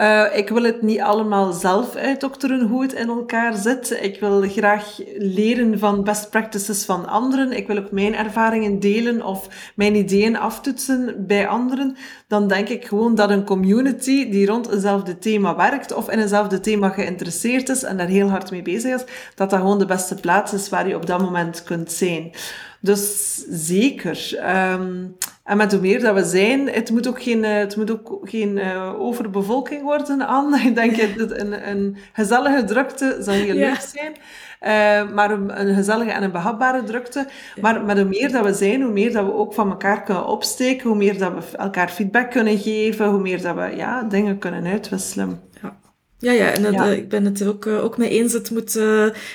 uh, 0.00 0.36
ik 0.36 0.48
wil 0.48 0.62
het 0.62 0.82
niet 0.82 1.00
allemaal 1.00 1.52
zelf 1.52 1.94
uitdokteren 1.94 2.60
hoe 2.60 2.82
het 2.82 2.92
in 2.92 3.08
elkaar 3.08 3.56
zit. 3.56 3.98
Ik 4.00 4.20
wil 4.20 4.42
graag 4.42 4.98
leren 5.18 5.78
van 5.78 6.04
best 6.04 6.30
practices 6.30 6.84
van 6.84 7.08
anderen. 7.08 7.52
Ik 7.52 7.66
wil 7.66 7.78
ook 7.78 7.90
mijn 7.90 8.14
ervaringen 8.14 8.80
delen 8.80 9.22
of 9.22 9.48
mijn 9.76 9.94
ideeën 9.94 10.36
aftoetsen 10.36 11.26
bij 11.26 11.48
anderen. 11.48 11.96
Dan 12.28 12.48
denk 12.48 12.68
ik 12.68 12.84
gewoon 12.84 13.14
dat 13.14 13.30
een 13.30 13.44
community 13.44 14.30
die 14.30 14.46
rond 14.46 14.70
eenzelfde 14.70 15.18
thema 15.18 15.56
werkt 15.56 15.92
of 15.92 16.10
in 16.10 16.18
eenzelfde 16.18 16.60
thema 16.60 16.88
geïnteresseerd 16.88 17.68
is 17.68 17.82
en 17.82 17.96
daar 17.96 18.06
heel 18.06 18.28
hard 18.28 18.50
mee 18.50 18.62
bezig 18.62 18.94
is, 18.94 19.04
dat 19.34 19.50
dat 19.50 19.58
gewoon 19.60 19.78
de 19.78 19.86
beste 19.86 20.14
plaats 20.14 20.52
is 20.52 20.68
waar 20.68 20.88
je 20.88 20.96
op 20.96 21.06
dat 21.06 21.20
moment 21.20 21.62
kunt 21.62 21.92
zijn. 21.92 22.32
Dus 22.84 23.34
zeker. 23.50 24.38
Um, 24.72 25.16
en 25.44 25.56
met 25.56 25.72
hoe 25.72 25.80
meer 25.80 26.00
dat 26.00 26.14
we 26.14 26.24
zijn, 26.24 26.68
het 26.68 26.90
moet 26.90 27.08
ook 27.08 27.22
geen, 27.22 27.44
eh, 27.44 27.56
het 27.56 27.76
moet 27.76 27.90
ook 27.90 28.18
geen 28.22 28.56
uh, 28.56 29.00
overbevolking 29.00 29.82
worden 29.82 30.26
aan. 30.26 30.54
Ik 30.66 30.74
denk 30.74 31.18
dat 31.18 31.30
een, 31.30 31.68
een 31.68 31.96
gezellige 32.12 32.64
drukte 32.64 33.16
zal 33.20 33.34
heel 33.34 33.54
leuk 33.54 33.80
zijn. 33.94 34.12
Uh, 34.12 35.14
maar 35.14 35.30
een, 35.30 35.60
een, 35.60 35.74
gezellige 35.74 36.10
en 36.10 36.22
een 36.22 36.32
behapbare 36.32 36.82
drukte. 36.84 37.26
Maar 37.60 37.84
met 37.84 37.96
hoe 37.96 38.08
meer 38.08 38.32
dat 38.32 38.44
we 38.44 38.52
zijn, 38.52 38.82
hoe 38.82 38.92
meer 38.92 39.12
dat 39.12 39.24
we 39.24 39.34
ook 39.34 39.54
van 39.54 39.70
elkaar 39.70 40.02
kunnen 40.02 40.26
opsteken, 40.26 40.88
hoe 40.88 40.96
meer 40.96 41.18
dat 41.18 41.32
we 41.32 41.56
elkaar 41.56 41.88
feedback 41.88 42.30
kunnen 42.30 42.58
geven, 42.58 43.06
hoe 43.06 43.20
meer 43.20 43.42
dat 43.42 43.54
we 43.54 43.76
ja, 43.76 44.02
dingen 44.02 44.38
kunnen 44.38 44.66
uitwisselen. 44.66 45.40
Ja. 45.62 45.76
Ja, 46.18 46.32
ja, 46.32 46.50
en 46.50 46.72
ja. 46.72 46.84
ik 46.84 47.08
ben 47.08 47.24
het 47.24 47.40
er 47.40 47.48
ook, 47.48 47.66
ook 47.66 47.98
mee 47.98 48.08
eens. 48.08 48.32
Het 48.32 48.50
moet, 48.50 48.72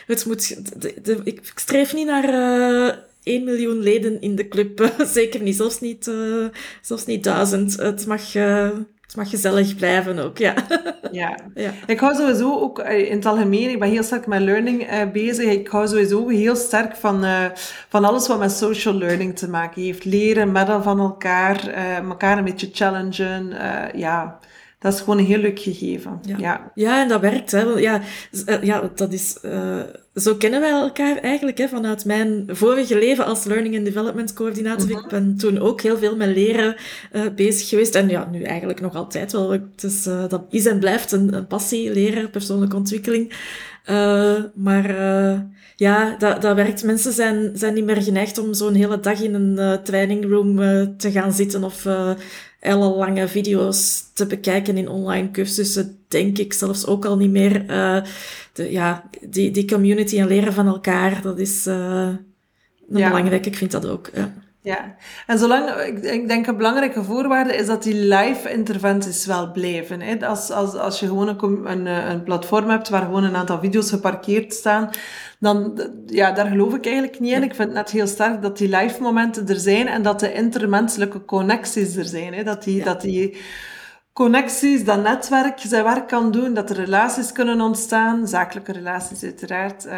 het 0.07 0.25
moet 0.25 0.81
de, 0.81 0.93
de, 1.01 1.21
ik 1.23 1.51
streef 1.55 1.93
niet 1.93 2.07
naar 2.07 3.07
1 3.23 3.43
miljoen 3.43 3.79
leden 3.79 4.21
in 4.21 4.35
de 4.35 4.47
club. 4.47 4.93
Zeker 5.05 5.41
niet, 5.41 5.55
zelfs 5.55 5.79
niet, 5.79 6.07
uh, 6.07 6.45
zelfs 6.81 7.05
niet 7.05 7.23
duizend. 7.23 7.77
Het 7.77 8.07
mag, 8.07 8.35
uh, 8.35 8.69
het 9.01 9.15
mag 9.15 9.29
gezellig 9.29 9.75
blijven 9.75 10.19
ook, 10.19 10.37
ja. 10.37 10.53
ja. 11.11 11.37
ja. 11.55 11.71
Ik 11.85 11.99
hou 11.99 12.15
sowieso 12.15 12.59
ook 12.59 12.79
eh, 12.79 13.09
in 13.09 13.15
het 13.15 13.25
algemeen, 13.25 13.69
ik 13.69 13.79
ben 13.79 13.89
heel 13.89 14.03
sterk 14.03 14.27
met 14.27 14.41
learning 14.41 14.91
uh, 14.91 15.11
bezig. 15.11 15.51
Ik 15.51 15.67
hou 15.67 15.87
sowieso 15.87 16.27
heel 16.27 16.55
sterk 16.55 16.95
van, 16.95 17.25
van 17.89 18.05
alles 18.05 18.27
wat 18.27 18.39
met 18.39 18.51
social 18.51 18.93
learning 18.93 19.37
te 19.37 19.49
maken 19.49 19.81
heeft. 19.81 20.05
Leren 20.05 20.51
met 20.51 20.67
van 20.81 20.99
elkaar, 20.99 21.67
elkaar 22.09 22.37
een 22.37 22.43
beetje 22.43 22.69
challengen. 22.71 23.53
ja, 23.95 24.39
dat 24.79 24.93
is 24.93 24.99
gewoon 24.99 25.17
een 25.17 25.25
heel 25.25 25.37
leuk 25.37 25.59
gegeven. 25.59 26.19
Ja, 26.21 26.37
ja. 26.37 26.71
ja 26.75 27.01
en 27.01 27.07
dat 27.07 27.21
werkt. 27.21 27.51
Hè. 27.51 27.61
Ja, 27.61 28.01
ja 28.61 28.91
dat 28.95 29.13
is 29.13 29.37
zo 30.19 30.35
kennen 30.35 30.59
wij 30.59 30.69
elkaar 30.69 31.17
eigenlijk 31.17 31.57
hè, 31.57 31.67
vanuit 31.67 32.05
mijn 32.05 32.45
vorige 32.47 32.97
leven 32.97 33.25
als 33.25 33.43
Learning 33.43 33.75
and 33.75 33.85
Development 33.85 34.33
Coördinator. 34.33 34.87
Mhm. 34.87 34.97
Ik 34.97 35.07
ben 35.07 35.37
toen 35.37 35.59
ook 35.59 35.81
heel 35.81 35.97
veel 35.97 36.15
met 36.15 36.35
leren 36.35 36.75
uh, 37.13 37.21
bezig 37.35 37.69
geweest. 37.69 37.95
En 37.95 38.09
ja, 38.09 38.27
nu 38.31 38.43
eigenlijk 38.43 38.81
nog 38.81 38.95
altijd 38.95 39.31
wel. 39.31 39.57
Dus, 39.75 40.07
uh, 40.07 40.27
dat 40.27 40.43
is 40.49 40.65
en 40.65 40.79
blijft 40.79 41.11
een, 41.11 41.33
een 41.33 41.47
passie, 41.47 41.93
leren, 41.93 42.29
persoonlijke 42.29 42.75
ontwikkeling. 42.75 43.33
Maar 44.53 44.95
ja, 45.75 46.15
dat, 46.17 46.41
dat 46.41 46.55
werkt. 46.55 46.83
Mensen 46.83 47.13
zijn, 47.13 47.51
zijn 47.53 47.73
niet 47.73 47.85
meer 47.85 48.01
geneigd 48.01 48.37
om 48.37 48.53
zo'n 48.53 48.73
hele 48.73 48.99
dag 48.99 49.21
in 49.21 49.33
een 49.33 49.83
training 49.83 50.25
room 50.29 50.57
te 50.97 51.11
gaan 51.11 51.33
zitten 51.33 51.63
of 51.63 51.85
ellenlange 52.59 53.27
video's 53.27 54.03
te 54.13 54.25
bekijken 54.25 54.77
in 54.77 54.89
online 54.89 55.31
cursussen, 55.31 55.97
denk 56.07 56.37
ik 56.37 56.53
zelfs 56.53 56.85
ook 56.85 57.05
al 57.05 57.17
niet 57.17 57.31
meer. 57.31 57.69
Uh, 57.69 58.03
de, 58.53 58.71
ja, 58.71 59.09
die, 59.21 59.51
die 59.51 59.67
community 59.67 60.19
en 60.19 60.27
leren 60.27 60.53
van 60.53 60.67
elkaar, 60.67 61.21
dat 61.21 61.39
is 61.39 61.67
uh, 61.67 62.09
belangrijk. 62.87 63.45
Ik 63.45 63.55
vind 63.55 63.71
dat 63.71 63.87
ook. 63.87 64.09
Ja. 64.13 64.33
Ja, 64.61 64.95
en 65.27 65.39
zolang, 65.39 65.69
ik, 65.69 66.03
ik 66.03 66.27
denk 66.27 66.47
een 66.47 66.57
belangrijke 66.57 67.03
voorwaarde 67.03 67.55
is 67.55 67.65
dat 67.65 67.83
die 67.83 67.93
live 67.93 68.51
interventies 68.51 69.25
wel 69.25 69.51
blijven. 69.51 70.01
Hè. 70.01 70.27
Als, 70.27 70.51
als, 70.51 70.73
als 70.73 70.99
je 70.99 71.07
gewoon 71.07 71.27
een, 71.27 71.71
een, 71.71 71.85
een 71.85 72.23
platform 72.23 72.69
hebt 72.69 72.89
waar 72.89 73.01
gewoon 73.01 73.23
een 73.23 73.35
aantal 73.35 73.59
video's 73.59 73.89
geparkeerd 73.89 74.53
staan, 74.53 74.89
dan, 75.39 75.81
ja, 76.05 76.31
daar 76.31 76.47
geloof 76.47 76.73
ik 76.73 76.85
eigenlijk 76.85 77.19
niet 77.19 77.33
in. 77.33 77.43
Ik 77.43 77.55
vind 77.55 77.67
het 77.67 77.77
net 77.77 77.89
heel 77.89 78.07
sterk 78.07 78.41
dat 78.41 78.57
die 78.57 78.75
live 78.75 79.01
momenten 79.01 79.47
er 79.47 79.59
zijn 79.59 79.87
en 79.87 80.01
dat 80.01 80.19
de 80.19 80.33
intermenselijke 80.33 81.25
connecties 81.25 81.95
er 81.95 82.05
zijn. 82.05 82.33
Hè. 82.33 82.43
Dat 82.43 82.63
die, 82.63 82.83
dat 82.83 83.01
die 83.01 83.37
connecties, 84.19 84.83
dat 84.85 85.01
netwerk 85.03 85.59
zijn 85.59 85.83
werk 85.83 86.07
kan 86.07 86.31
doen, 86.31 86.53
dat 86.53 86.69
er 86.69 86.75
relaties 86.75 87.31
kunnen 87.31 87.61
ontstaan, 87.61 88.27
zakelijke 88.27 88.71
relaties 88.71 89.23
uiteraard. 89.23 89.85
Uh, 89.85 89.93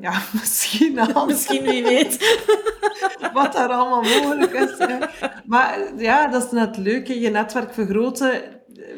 ja, 0.00 0.12
misschien 0.40 1.00
al. 1.00 1.26
misschien, 1.32 1.62
wie 1.62 1.82
weet. 1.82 2.38
Wat 3.32 3.52
daar 3.52 3.68
allemaal 3.68 4.02
mogelijk 4.02 4.52
is. 4.52 4.78
Hè. 4.78 4.98
Maar 5.44 5.78
ja, 5.96 6.26
dat 6.26 6.44
is 6.44 6.50
net 6.50 6.76
leuk, 6.76 7.06
je 7.06 7.30
netwerk 7.30 7.74
vergroten. 7.74 8.42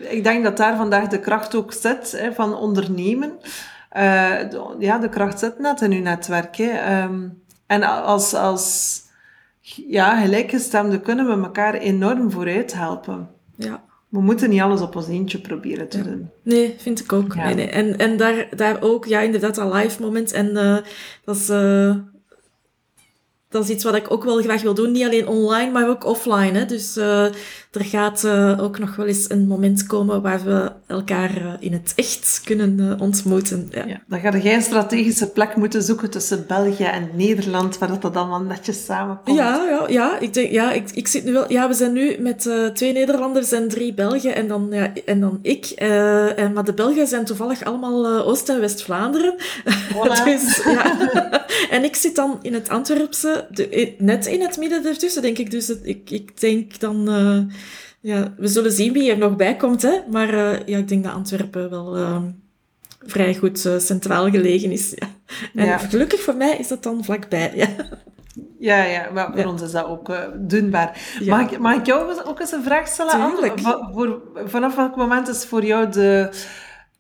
Ik 0.09 0.25
denk 0.25 0.45
dat 0.45 0.57
daar 0.57 0.77
vandaag 0.77 1.09
de 1.09 1.21
kracht 1.21 1.55
ook 1.55 1.73
zit, 1.73 2.13
hè, 2.13 2.33
van 2.33 2.55
ondernemen. 2.55 3.39
Uh, 3.97 4.51
ja, 4.79 4.99
de 4.99 5.09
kracht 5.09 5.39
zit 5.39 5.59
net 5.59 5.81
in 5.81 5.93
uw 5.93 6.03
netwerk. 6.03 6.57
Hè. 6.57 7.03
Um, 7.03 7.43
en 7.67 7.83
als, 7.83 8.35
als 8.35 9.01
ja, 9.87 10.21
gelijkgestemden 10.21 11.03
kunnen 11.03 11.27
we 11.27 11.45
elkaar 11.45 11.75
enorm 11.75 12.31
vooruit 12.31 12.75
helpen. 12.75 13.29
Ja. 13.57 13.83
We 14.15 14.21
moeten 14.21 14.51
niet 14.51 14.61
alles 14.61 14.81
op 14.81 14.97
ons 14.97 15.09
eentje 15.09 15.39
proberen 15.39 15.89
te 15.89 16.03
doen. 16.03 16.31
Nee, 16.43 16.75
vind 16.79 17.01
ik 17.01 17.13
ook. 17.13 17.35
Nee, 17.35 17.55
nee. 17.55 17.67
En, 17.67 17.99
en 17.99 18.17
daar, 18.17 18.49
daar 18.57 18.83
ook, 18.83 19.05
ja, 19.05 19.21
inderdaad, 19.21 19.57
een 19.57 19.73
live 19.73 20.03
moment. 20.03 20.33
En 20.33 20.51
uh, 20.51 20.77
dat 21.25 21.37
is... 21.37 21.51
Uh, 21.51 21.97
dat 23.55 23.65
is 23.65 23.71
iets 23.71 23.85
wat 23.85 23.95
ik 23.95 24.11
ook 24.11 24.25
wel 24.25 24.43
graag 24.43 24.63
wil 24.63 24.75
doen. 24.75 24.93
Niet 24.93 25.05
alleen 25.05 25.29
online, 25.29 25.71
maar 25.71 25.89
ook 25.89 26.05
offline. 26.05 26.59
Hè. 26.59 26.65
Dus 26.65 26.97
uh, 26.97 27.25
er 27.71 27.85
gaat 27.85 28.23
uh, 28.25 28.63
ook 28.63 28.79
nog 28.79 28.97
wel 28.97 29.07
eens 29.07 29.31
een 29.31 29.47
moment 29.47 29.87
komen 29.87 30.23
waar 30.23 30.45
we 30.45 30.73
elkaar 30.87 31.43
uh, 31.43 31.53
in 31.59 31.73
het 31.73 31.93
echt 31.97 32.41
kunnen 32.45 33.01
ontmoeten. 33.01 33.69
Ja. 33.71 33.85
ja. 33.87 34.01
dan 34.07 34.21
ga 34.21 34.37
jij 34.37 34.55
een 34.55 34.63
strategische 34.63 35.31
plek 35.31 35.57
moeten 35.57 35.83
zoeken 35.83 36.11
tussen 36.11 36.45
België 36.49 36.85
en 36.85 37.11
Nederland, 37.13 37.79
waar 37.79 38.01
dat 38.01 38.17
allemaal 38.17 38.41
netjes 38.41 38.85
samenkomt. 38.85 39.37
Ja, 39.37 39.65
ja, 39.69 39.85
ja, 39.89 40.19
ik, 40.19 40.35
denk, 40.35 40.51
ja 40.51 40.73
ik, 40.73 40.91
ik 40.91 41.09
zit 41.09 41.25
nu 41.25 41.33
wel... 41.33 41.53
Ja, 41.53 41.69
we 41.69 41.75
zijn 41.75 41.93
nu 41.93 42.17
met 42.19 42.51
twee 42.75 42.93
Nederlanders 42.93 43.53
en 43.53 43.69
drie 43.69 43.95
Belgen 43.95 44.35
en 44.35 44.49
dan, 44.49 44.69
ja, 44.71 44.93
en 45.05 45.21
dan 45.21 45.39
ik. 45.43 45.67
en, 45.67 46.53
maar 46.53 46.65
de 46.65 46.75
Belgen 46.75 47.07
zijn 47.07 47.25
toevallig 47.25 47.65
allemaal 47.65 48.25
Oost- 48.25 48.49
en 48.49 48.61
West-Vlaanderen. 48.61 49.35
dus, 50.25 50.63
ja. 50.65 51.11
en 51.77 51.85
ik 51.85 51.97
zit 51.97 52.17
dan 52.17 52.39
in 52.43 52.55
het 52.55 52.69
Antwerpse 52.69 53.44
de, 53.51 53.95
net 53.99 54.27
in 54.27 54.41
het 54.41 54.57
midden 54.57 54.87
ertussen, 54.87 55.23
denk 55.23 55.39
ik. 55.39 55.51
Dus 55.51 55.71
ik, 55.83 56.11
ik 56.11 56.41
denk 56.41 56.81
dan... 56.81 57.09
Uh, 57.09 57.39
ja, 58.01 58.35
we 58.37 58.47
zullen 58.47 58.73
zien 58.73 58.93
wie 58.93 59.11
er 59.11 59.19
nog 59.19 59.37
bij 59.37 59.57
komt, 59.57 59.83
hè. 59.83 60.01
Maar 60.11 60.35
uh, 60.35 60.67
ja, 60.67 60.79
ik 60.79 60.89
denk 60.89 61.05
dat 61.05 61.13
Antwerpen 61.13 61.71
wel 61.71 61.99
uh, 61.99 62.23
vrij 63.01 63.35
goed 63.35 63.69
centraal 63.79 64.31
gelegen 64.31 64.71
is. 64.71 64.93
Ja. 64.95 65.07
En 65.55 65.67
ja. 65.67 65.79
gelukkig 65.79 66.21
voor 66.21 66.35
mij 66.37 66.57
is 66.57 66.69
dat 66.69 66.83
dan 66.83 67.05
vlakbij, 67.05 67.53
ja. 67.55 67.69
Ja, 68.59 68.85
ja, 68.85 69.11
maar 69.11 69.33
voor 69.35 69.45
ons 69.45 69.63
is 69.63 69.71
dat 69.71 69.87
ook 69.87 70.09
uh, 70.09 70.19
doenbaar. 70.35 71.17
Mag, 71.25 71.51
ik, 71.51 71.59
mag 71.59 71.77
ik 71.77 71.87
jou 71.87 72.25
ook 72.25 72.41
eens 72.41 72.53
een 72.53 72.63
vraag 72.63 72.89
stellen? 72.89 73.33
Voor, 73.93 74.23
vanaf 74.45 74.75
welk 74.75 74.97
moment 74.97 75.29
is 75.29 75.45
voor 75.45 75.65
jou 75.65 75.91
de, 75.91 76.29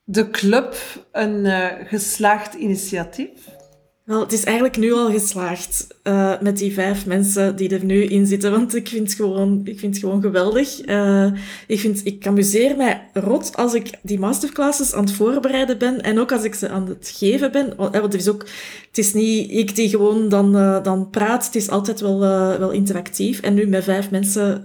de 0.04 0.30
club 0.30 0.76
een 1.12 1.44
uh, 1.44 1.66
geslaagd 1.84 2.54
initiatief? 2.54 3.30
Wel, 4.04 4.20
het 4.20 4.32
is 4.32 4.44
eigenlijk 4.44 4.76
nu 4.76 4.92
al 4.92 5.10
geslaagd 5.10 5.86
uh, 6.02 6.40
met 6.40 6.58
die 6.58 6.72
vijf 6.72 7.06
mensen 7.06 7.56
die 7.56 7.68
er 7.68 7.84
nu 7.84 8.04
in 8.04 8.26
zitten, 8.26 8.50
want 8.50 8.74
ik 8.74 8.88
vind 8.88 9.08
het 9.08 9.16
gewoon, 9.16 9.60
ik 9.64 9.78
vind 9.78 9.94
het 9.94 10.04
gewoon 10.04 10.20
geweldig. 10.20 10.86
Uh, 10.86 11.32
ik, 11.66 11.80
vind, 11.80 12.06
ik 12.06 12.26
amuseer 12.26 12.76
mij 12.76 13.08
rot 13.12 13.56
als 13.56 13.74
ik 13.74 13.90
die 14.02 14.18
masterclasses 14.18 14.92
aan 14.92 15.04
het 15.04 15.12
voorbereiden 15.12 15.78
ben 15.78 16.02
en 16.02 16.18
ook 16.18 16.32
als 16.32 16.44
ik 16.44 16.54
ze 16.54 16.68
aan 16.68 16.88
het 16.88 17.12
geven 17.16 17.52
ben. 17.52 17.74
Want 17.76 17.94
het 17.94 18.14
is 18.14 18.28
ook, 18.28 18.46
het 18.88 18.98
is 18.98 19.12
niet 19.12 19.50
ik 19.50 19.74
die 19.74 19.88
gewoon 19.88 20.28
dan, 20.28 20.52
dan 20.82 21.10
praat, 21.10 21.46
het 21.46 21.54
is 21.54 21.68
altijd 21.68 22.00
wel, 22.00 22.18
wel 22.58 22.70
interactief. 22.70 23.40
En 23.40 23.54
nu 23.54 23.66
met 23.66 23.84
vijf 23.84 24.10
mensen 24.10 24.62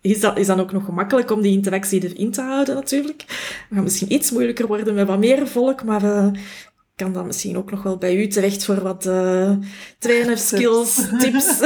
is 0.00 0.20
dat 0.20 0.38
is 0.38 0.46
dan 0.46 0.60
ook 0.60 0.72
nog 0.72 0.84
gemakkelijk 0.84 1.30
om 1.30 1.42
die 1.42 1.52
interactie 1.52 2.02
erin 2.02 2.30
te 2.30 2.40
houden 2.40 2.74
natuurlijk. 2.74 3.24
Het 3.28 3.66
gaat 3.70 3.82
misschien 3.82 4.12
iets 4.12 4.30
moeilijker 4.30 4.66
worden 4.66 4.94
met 4.94 5.06
wat 5.06 5.18
meer 5.18 5.46
volk, 5.46 5.84
maar 5.84 6.30
kan 6.94 7.12
dan 7.12 7.26
misschien 7.26 7.56
ook 7.56 7.70
nog 7.70 7.82
wel 7.82 7.96
bij 7.96 8.16
u 8.16 8.26
terecht 8.26 8.64
voor 8.64 8.82
wat 8.82 9.06
uh, 9.06 9.56
trainer 9.98 10.38
skills, 10.38 10.94
tips. 11.20 11.58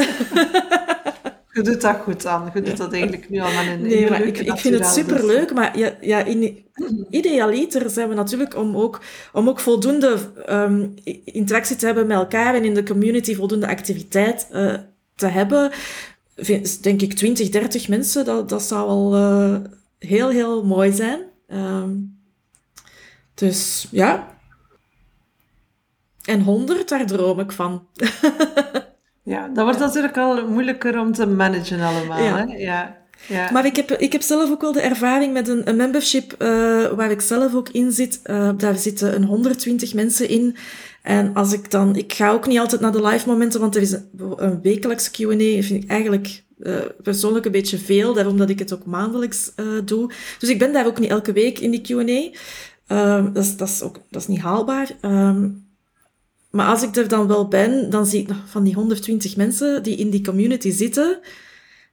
Je 1.52 1.64
doet 1.64 1.80
dat 1.80 1.97
goed 1.97 2.26
aan. 2.26 2.50
Je 2.54 2.62
doet 2.62 2.76
dat 2.76 2.92
eigenlijk 2.92 3.30
nu 3.30 3.38
al 3.38 3.50
aan 3.50 3.66
een 3.66 3.82
Nee, 3.82 4.11
maar 4.11 4.23
ik, 4.23 4.38
ik 4.38 4.58
vind 4.58 4.75
het 4.75 4.87
superleuk. 4.87 5.54
Maar 5.54 5.78
ja, 5.78 5.97
ja 6.00 6.25
in, 6.25 6.64
idealiter 7.11 7.90
zijn 7.90 8.08
we 8.08 8.14
natuurlijk 8.14 8.56
om 8.56 8.76
ook, 8.76 9.00
om 9.32 9.49
ook 9.49 9.61
voldoende 9.61 10.18
um, 10.49 10.94
interactie 11.25 11.76
te 11.76 11.87
hebben 11.87 12.06
met 12.06 12.16
elkaar 12.16 12.54
en 12.54 12.64
in 12.64 12.75
de 12.75 12.82
community 12.82 13.35
voldoende 13.35 13.66
activiteit 13.66 14.49
uh, 14.52 14.75
te 15.14 15.26
hebben. 15.26 15.70
Vind, 16.37 16.82
denk 16.82 17.02
ik 17.02 17.12
20, 17.12 17.49
30 17.49 17.88
mensen, 17.88 18.25
dat, 18.25 18.49
dat 18.49 18.62
zou 18.62 18.88
al 18.88 19.16
uh, 19.16 19.56
heel, 19.99 20.28
heel 20.28 20.64
mooi 20.64 20.92
zijn. 20.92 21.20
Um, 21.49 22.18
dus 23.35 23.88
ja, 23.90 24.38
en 26.28 26.42
100, 26.42 26.88
daar 26.88 27.06
droom 27.06 27.40
ik 27.40 27.52
van. 27.52 27.87
ja, 29.23 29.49
dat 29.49 29.64
wordt 29.64 29.78
natuurlijk 29.78 30.16
al 30.16 30.49
moeilijker 30.49 31.00
om 31.00 31.12
te 31.12 31.26
managen 31.26 31.80
allemaal. 31.80 32.23
Ja. 32.23 32.37
Hè? 32.37 32.56
Ja. 32.56 32.97
Ja. 33.26 33.50
Maar 33.52 33.66
ik 33.66 33.76
heb, 33.76 33.90
ik 33.90 34.12
heb 34.12 34.23
zelf 34.23 34.50
ook 34.50 34.61
wel 34.61 34.73
de 34.73 34.80
ervaring 34.80 35.32
met 35.32 35.49
een, 35.49 35.68
een 35.68 35.76
membership 35.76 36.35
uh, 36.38 36.49
waar 36.92 37.11
ik 37.11 37.20
zelf 37.20 37.54
ook 37.54 37.68
in 37.68 37.92
zit. 37.92 38.20
Uh, 38.25 38.50
daar 38.56 38.76
zitten 38.76 39.14
een 39.14 39.25
120 39.25 39.94
mensen 39.94 40.28
in. 40.28 40.56
En 41.02 41.35
als 41.35 41.52
ik 41.52 41.70
dan, 41.70 41.97
ik 41.97 42.12
ga 42.12 42.30
ook 42.30 42.47
niet 42.47 42.58
altijd 42.58 42.80
naar 42.80 42.92
de 42.92 43.02
live 43.02 43.28
momenten, 43.28 43.61
want 43.61 43.76
er 43.76 43.82
is 43.82 43.92
een, 43.92 44.08
een 44.37 44.62
wekelijks 44.62 45.11
Q&A, 45.11 45.62
vind 45.62 45.85
ik 45.85 45.90
eigenlijk 45.90 46.42
uh, 46.58 46.76
persoonlijk 47.02 47.47
een 47.47 47.52
beetje 47.52 47.78
veel, 47.78 48.14
daarom 48.14 48.38
dat 48.38 48.50
ik 48.50 48.58
het 48.58 48.73
ook 48.73 48.85
maandelijks 48.85 49.52
doe. 49.85 50.12
Dus 50.38 50.49
ik 50.49 50.58
ben 50.58 50.73
daar 50.73 50.87
ook 50.87 50.99
niet 50.99 51.11
elke 51.11 51.32
week 51.32 51.58
in 51.58 51.70
die 51.70 51.80
Q&A. 51.80 52.38
dat, 53.32 53.44
is, 53.44 53.56
dat, 53.56 53.68
is 53.68 53.82
ook, 53.82 54.00
dat 54.11 54.23
is 54.23 54.28
niet 54.28 54.40
haalbaar. 54.40 54.90
Um, 55.02 55.67
maar 56.50 56.67
als 56.67 56.83
ik 56.83 56.97
er 56.97 57.09
dan 57.09 57.26
wel 57.26 57.49
ben, 57.49 57.90
dan 57.90 58.07
zie 58.07 58.21
ik 58.21 58.28
van 58.47 58.64
die 58.64 58.75
120 58.75 59.37
mensen 59.37 59.83
die 59.83 59.97
in 59.97 60.11
die 60.11 60.25
community 60.25 60.71
zitten, 60.71 61.21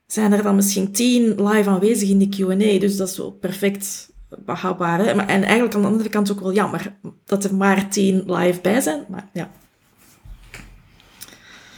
zijn 0.06 0.32
er 0.32 0.42
dan 0.42 0.54
misschien 0.54 0.92
10 0.92 1.48
live 1.48 1.70
aanwezig 1.70 2.08
in 2.08 2.18
die 2.18 2.28
Q&A. 2.28 2.78
Dus 2.78 2.96
dat 2.96 3.08
is 3.08 3.16
wel 3.16 3.32
perfect 3.32 4.12
behapbaar. 4.28 5.06
En 5.06 5.28
eigenlijk 5.28 5.74
aan 5.74 5.82
de 5.82 5.88
andere 5.88 6.08
kant 6.08 6.32
ook 6.32 6.40
wel 6.40 6.52
jammer 6.52 6.92
dat 7.24 7.44
er 7.44 7.54
maar 7.54 7.88
10 7.88 8.32
live 8.32 8.60
bij 8.60 8.80
zijn. 8.80 9.04
Maar 9.08 9.28
ja. 9.32 9.50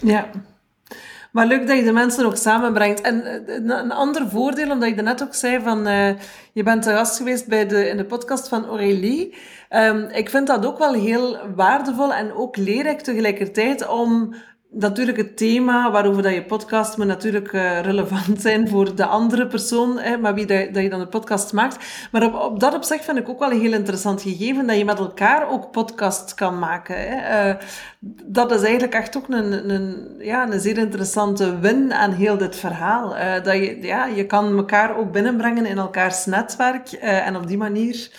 Ja. 0.00 0.30
Maar 1.32 1.46
leuk 1.46 1.66
dat 1.66 1.76
je 1.76 1.84
de 1.84 1.92
mensen 1.92 2.26
ook 2.26 2.36
samenbrengt. 2.36 3.00
En 3.00 3.46
eh, 3.46 3.54
een 3.54 3.92
ander 3.92 4.28
voordeel, 4.28 4.70
omdat 4.70 4.88
je 4.88 5.02
net 5.02 5.22
ook 5.22 5.34
zei 5.34 5.62
van... 5.62 5.88
Uh, 5.88 6.10
je 6.52 6.62
bent 6.62 6.82
te 6.82 6.90
gast 6.90 7.16
geweest 7.16 7.46
bij 7.46 7.66
de, 7.66 7.88
in 7.88 7.96
de 7.96 8.04
podcast 8.04 8.48
van 8.48 8.66
Aurélie. 8.66 9.34
Um, 9.70 10.08
ik 10.12 10.30
vind 10.30 10.46
dat 10.46 10.66
ook 10.66 10.78
wel 10.78 10.92
heel 10.92 11.38
waardevol 11.54 12.14
en 12.14 12.32
ook 12.32 12.56
leerrijk 12.56 13.00
tegelijkertijd 13.00 13.88
om 13.88 14.34
natuurlijk 14.70 15.18
het 15.18 15.36
thema 15.36 15.90
waarover 15.90 16.22
dat 16.22 16.34
je 16.34 16.44
podcast 16.44 16.96
moet 16.96 17.06
natuurlijk 17.06 17.52
uh, 17.52 17.80
relevant 17.80 18.40
zijn 18.40 18.68
voor 18.68 18.94
de 18.94 19.04
andere 19.04 19.46
persoon, 19.46 19.98
hè, 19.98 20.16
maar 20.16 20.34
wie 20.34 20.46
dat, 20.46 20.74
dat 20.74 20.82
je 20.82 20.88
dan 20.88 21.00
de 21.00 21.06
podcast 21.06 21.52
maakt. 21.52 22.08
Maar 22.12 22.42
op, 22.44 22.60
dat 22.60 22.74
opzicht 22.74 23.04
vind 23.04 23.18
ik 23.18 23.28
ook 23.28 23.38
wel 23.38 23.50
een 23.50 23.60
heel 23.60 23.72
interessant 23.72 24.22
gegeven 24.22 24.66
dat 24.66 24.76
je 24.76 24.84
met 24.84 24.98
elkaar 24.98 25.48
ook 25.48 25.70
podcast 25.70 26.34
kan 26.34 26.58
maken. 26.58 26.96
Hè. 26.98 27.48
Uh, 27.48 27.56
dat 28.24 28.52
is 28.52 28.62
eigenlijk 28.62 28.94
echt 28.94 29.16
ook 29.16 29.28
een, 29.28 29.70
een, 29.70 30.14
ja, 30.18 30.50
een 30.50 30.60
zeer 30.60 30.78
interessante 30.78 31.58
win 31.58 31.92
aan 31.92 32.12
heel 32.12 32.36
dit 32.38 32.56
verhaal. 32.56 33.16
Uh, 33.16 33.34
dat 33.42 33.54
je, 33.54 33.78
ja, 33.82 34.06
je 34.06 34.26
kan 34.26 34.56
elkaar 34.56 34.96
ook 34.96 35.12
binnenbrengen 35.12 35.66
in 35.66 35.78
elkaars 35.78 36.26
netwerk 36.26 36.92
en 36.92 37.36
op 37.36 37.46
die 37.46 37.58
manier 37.58 38.10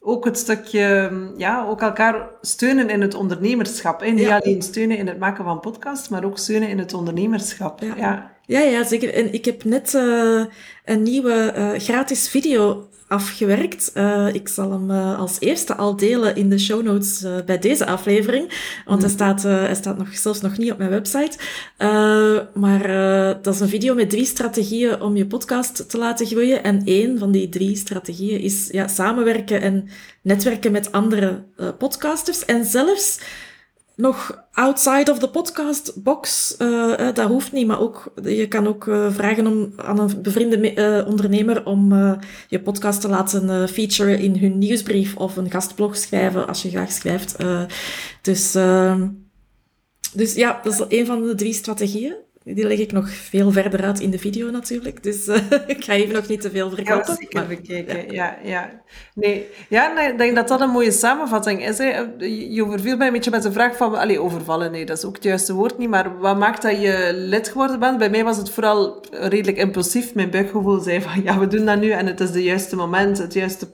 ook 0.00 0.24
het 0.24 0.38
stukje, 0.38 1.10
ja, 1.36 1.66
ook 1.66 1.80
elkaar 1.80 2.28
steunen 2.40 2.90
in 2.90 3.00
het 3.00 3.14
ondernemerschap. 3.14 4.00
Hè? 4.00 4.10
Niet 4.10 4.28
alleen 4.28 4.62
steunen 4.62 4.96
in 4.96 5.06
het 5.06 5.18
maken 5.18 5.44
van 5.44 5.60
podcasts, 5.60 6.08
maar 6.08 6.24
ook 6.24 6.38
steunen 6.38 6.68
in 6.68 6.78
het 6.78 6.94
ondernemerschap. 6.94 7.80
Ja, 7.80 7.94
ja. 7.96 8.36
ja, 8.46 8.60
ja 8.60 8.84
zeker. 8.84 9.14
En 9.14 9.32
ik 9.32 9.44
heb 9.44 9.64
net 9.64 9.94
uh, 9.94 10.44
een 10.84 11.02
nieuwe 11.02 11.54
uh, 11.56 11.80
gratis 11.80 12.28
video 12.28 12.88
afgewerkt. 13.10 13.90
Uh, 13.94 14.34
ik 14.34 14.48
zal 14.48 14.70
hem 14.70 14.90
uh, 14.90 15.18
als 15.18 15.36
eerste 15.40 15.74
al 15.74 15.96
delen 15.96 16.36
in 16.36 16.50
de 16.50 16.58
show 16.58 16.82
notes 16.82 17.22
uh, 17.22 17.30
bij 17.46 17.58
deze 17.58 17.86
aflevering. 17.86 18.72
Want 18.86 19.02
hij, 19.02 19.10
mhm. 19.10 19.18
staat, 19.18 19.42
hij 19.42 19.74
staat 19.74 19.98
nog, 19.98 20.16
zelfs 20.16 20.40
nog 20.40 20.58
niet 20.58 20.72
op 20.72 20.78
mijn 20.78 20.90
website. 20.90 21.38
maar 22.54 22.82
dat 23.42 23.54
is 23.54 23.60
een 23.60 23.68
video 23.68 23.94
met 23.94 24.10
drie 24.10 24.24
strategieën 24.24 25.00
om 25.00 25.16
je 25.16 25.26
podcast 25.26 25.90
te 25.90 25.98
laten 25.98 26.26
groeien. 26.26 26.62
En 26.62 26.82
één 26.84 27.18
van 27.18 27.30
die 27.30 27.48
drie 27.48 27.76
strategieën 27.76 28.40
is 28.40 28.68
ja, 28.70 28.88
samenwerken 28.88 29.60
en 29.60 29.88
netwerken 30.22 30.72
met 30.72 30.92
andere 30.92 31.44
podcasters. 31.78 32.44
En 32.44 32.64
zelfs 32.64 33.18
nog 34.00 34.44
outside 34.52 35.10
of 35.10 35.18
the 35.18 35.28
podcast 35.28 36.02
box. 36.02 36.54
Uh, 36.58 37.14
dat 37.14 37.28
hoeft 37.28 37.52
niet, 37.52 37.66
maar 37.66 37.80
ook, 37.80 38.12
je 38.22 38.48
kan 38.48 38.66
ook 38.66 38.86
uh, 38.86 39.12
vragen 39.12 39.46
om, 39.46 39.72
aan 39.76 39.98
een 39.98 40.22
bevriende 40.22 41.04
ondernemer 41.08 41.66
om 41.66 41.92
je 42.48 42.60
podcast 42.60 43.00
te 43.00 43.08
laten 43.08 43.68
featuren 43.68 44.18
in 44.18 44.36
hun 44.36 44.58
nieuwsbrief 44.58 45.16
of 45.16 45.36
een 45.36 45.50
gastblog 45.50 45.96
schrijven 45.96 46.46
als 46.46 46.62
je 46.62 46.70
graag 46.70 46.92
schrijft. 46.92 47.36
dus, 48.22 48.54
ehm, 48.54 49.08
dus 50.12 50.34
ja, 50.34 50.60
dat 50.62 50.72
is 50.72 50.98
een 50.98 51.06
van 51.06 51.22
de 51.22 51.34
drie 51.34 51.52
strategieën. 51.52 52.14
Die 52.44 52.66
leg 52.66 52.78
ik 52.78 52.92
nog 52.92 53.10
veel 53.10 53.50
verder 53.50 53.82
uit 53.82 54.00
in 54.00 54.10
de 54.10 54.18
video 54.18 54.50
natuurlijk. 54.50 55.02
Dus 55.02 55.28
uh, 55.28 55.36
ik 55.66 55.84
ga 55.84 55.92
even 55.92 56.14
nog 56.14 56.28
niet 56.28 56.40
te 56.40 56.50
veel 56.50 56.70
verklappen. 56.70 57.12
Ja, 57.12 57.18
zeker 57.18 57.46
bekijken. 57.46 58.12
Ja. 58.12 58.38
ja, 58.42 58.82
Nee. 59.14 59.46
ja, 59.68 60.08
ik 60.08 60.18
denk 60.18 60.34
dat 60.34 60.48
dat 60.48 60.60
een 60.60 60.70
mooie 60.70 60.90
samenvatting 60.90 61.66
is. 61.66 61.78
Hè. 61.78 62.04
Je 62.24 62.64
overviel 62.64 62.96
mij 62.96 63.06
een 63.06 63.12
beetje 63.12 63.30
met 63.30 63.42
de 63.42 63.52
vraag 63.52 63.76
van... 63.76 63.94
Allez, 63.94 64.16
overvallen, 64.16 64.70
nee, 64.70 64.86
dat 64.86 64.98
is 64.98 65.04
ook 65.04 65.14
het 65.14 65.24
juiste 65.24 65.52
woord 65.52 65.78
niet. 65.78 65.88
Maar 65.88 66.18
wat 66.18 66.38
maakt 66.38 66.62
dat 66.62 66.80
je 66.80 67.10
lid 67.14 67.48
geworden 67.48 67.78
bent? 67.78 67.98
Bij 67.98 68.10
mij 68.10 68.24
was 68.24 68.36
het 68.36 68.50
vooral 68.50 69.04
redelijk 69.10 69.56
impulsief. 69.56 70.14
Mijn 70.14 70.30
buikgevoel 70.30 70.80
zei 70.80 71.02
van, 71.02 71.22
ja, 71.22 71.38
we 71.38 71.46
doen 71.46 71.64
dat 71.64 71.80
nu 71.80 71.90
en 71.90 72.06
het 72.06 72.20
is 72.20 72.28
het 72.28 72.42
juiste 72.42 72.76
moment, 72.76 73.18
het 73.18 73.32
juiste 73.32 73.68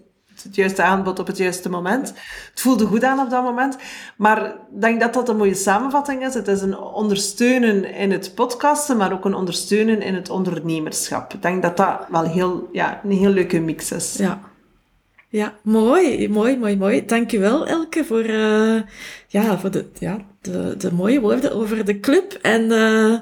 het 0.46 0.56
juiste 0.56 0.82
aanbod 0.82 1.18
op 1.18 1.26
het 1.26 1.36
juiste 1.36 1.68
moment. 1.68 2.08
Het 2.50 2.60
voelde 2.60 2.86
goed 2.86 3.04
aan 3.04 3.18
op 3.18 3.30
dat 3.30 3.42
moment. 3.42 3.76
Maar 4.16 4.44
ik 4.46 4.80
denk 4.80 5.00
dat 5.00 5.14
dat 5.14 5.28
een 5.28 5.36
mooie 5.36 5.54
samenvatting 5.54 6.26
is. 6.26 6.34
Het 6.34 6.48
is 6.48 6.60
een 6.60 6.78
ondersteunen 6.78 7.84
in 7.94 8.10
het 8.12 8.34
podcasten, 8.34 8.96
maar 8.96 9.12
ook 9.12 9.24
een 9.24 9.34
ondersteunen 9.34 10.02
in 10.02 10.14
het 10.14 10.30
ondernemerschap. 10.30 11.34
Ik 11.34 11.42
denk 11.42 11.62
dat 11.62 11.76
dat 11.76 12.06
wel 12.08 12.24
heel, 12.24 12.68
ja, 12.72 13.00
een 13.04 13.10
heel 13.10 13.30
leuke 13.30 13.60
mix 13.60 13.92
is. 13.92 14.16
Ja. 14.16 14.40
Ja, 15.28 15.54
mooi, 15.62 16.28
mooi, 16.28 16.58
mooi, 16.58 16.76
mooi. 16.76 17.04
Dankjewel 17.04 17.66
Elke 17.66 18.04
voor, 18.04 18.24
uh, 18.24 18.80
ja, 19.26 19.58
voor 19.58 19.70
de, 19.70 19.84
ja, 19.98 20.18
de, 20.40 20.74
de 20.78 20.92
mooie 20.92 21.20
woorden 21.20 21.52
over 21.52 21.84
de 21.84 22.00
club. 22.00 22.32
En 22.32 22.62
uh, 22.62 23.18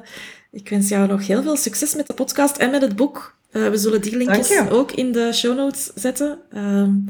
ik 0.50 0.68
wens 0.68 0.88
jou 0.88 1.08
nog 1.08 1.26
heel 1.26 1.42
veel 1.42 1.56
succes 1.56 1.94
met 1.94 2.06
de 2.06 2.14
podcast 2.14 2.56
en 2.56 2.70
met 2.70 2.82
het 2.82 2.96
boek. 2.96 3.37
Uh, 3.56 3.68
we 3.68 3.76
zullen 3.76 4.00
die 4.00 4.16
linkjes 4.16 4.68
ook 4.70 4.92
in 4.92 5.12
de 5.12 5.32
show 5.32 5.56
notes 5.56 5.90
zetten. 5.94 6.38
Um, 6.56 7.04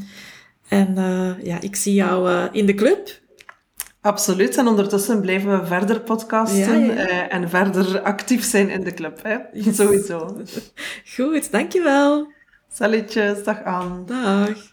en 0.69 0.95
uh, 0.99 1.45
ja, 1.47 1.61
ik 1.61 1.77
zie 1.77 1.95
jou 1.95 2.31
uh, 2.31 2.45
in 2.53 2.67
de 2.67 2.75
club. 2.75 3.23
Absoluut. 4.01 4.57
En 4.57 4.67
ondertussen 4.67 5.21
blijven 5.21 5.61
we 5.61 5.67
verder 5.67 6.01
podcasten 6.01 6.85
ja, 6.85 6.95
ja. 6.95 7.29
en 7.29 7.51
verder 7.51 8.01
actief 8.01 8.45
zijn 8.45 8.71
in 8.71 8.85
de 8.85 8.95
club. 8.95 9.23
Hè? 9.23 9.37
Yes. 9.53 9.77
Sowieso. 9.77 10.37
Goed, 11.17 11.51
dankjewel. 11.51 12.33
Salutjes, 12.73 13.45
dag 13.45 13.63
aan. 13.63 14.05
Dag. 14.07 14.73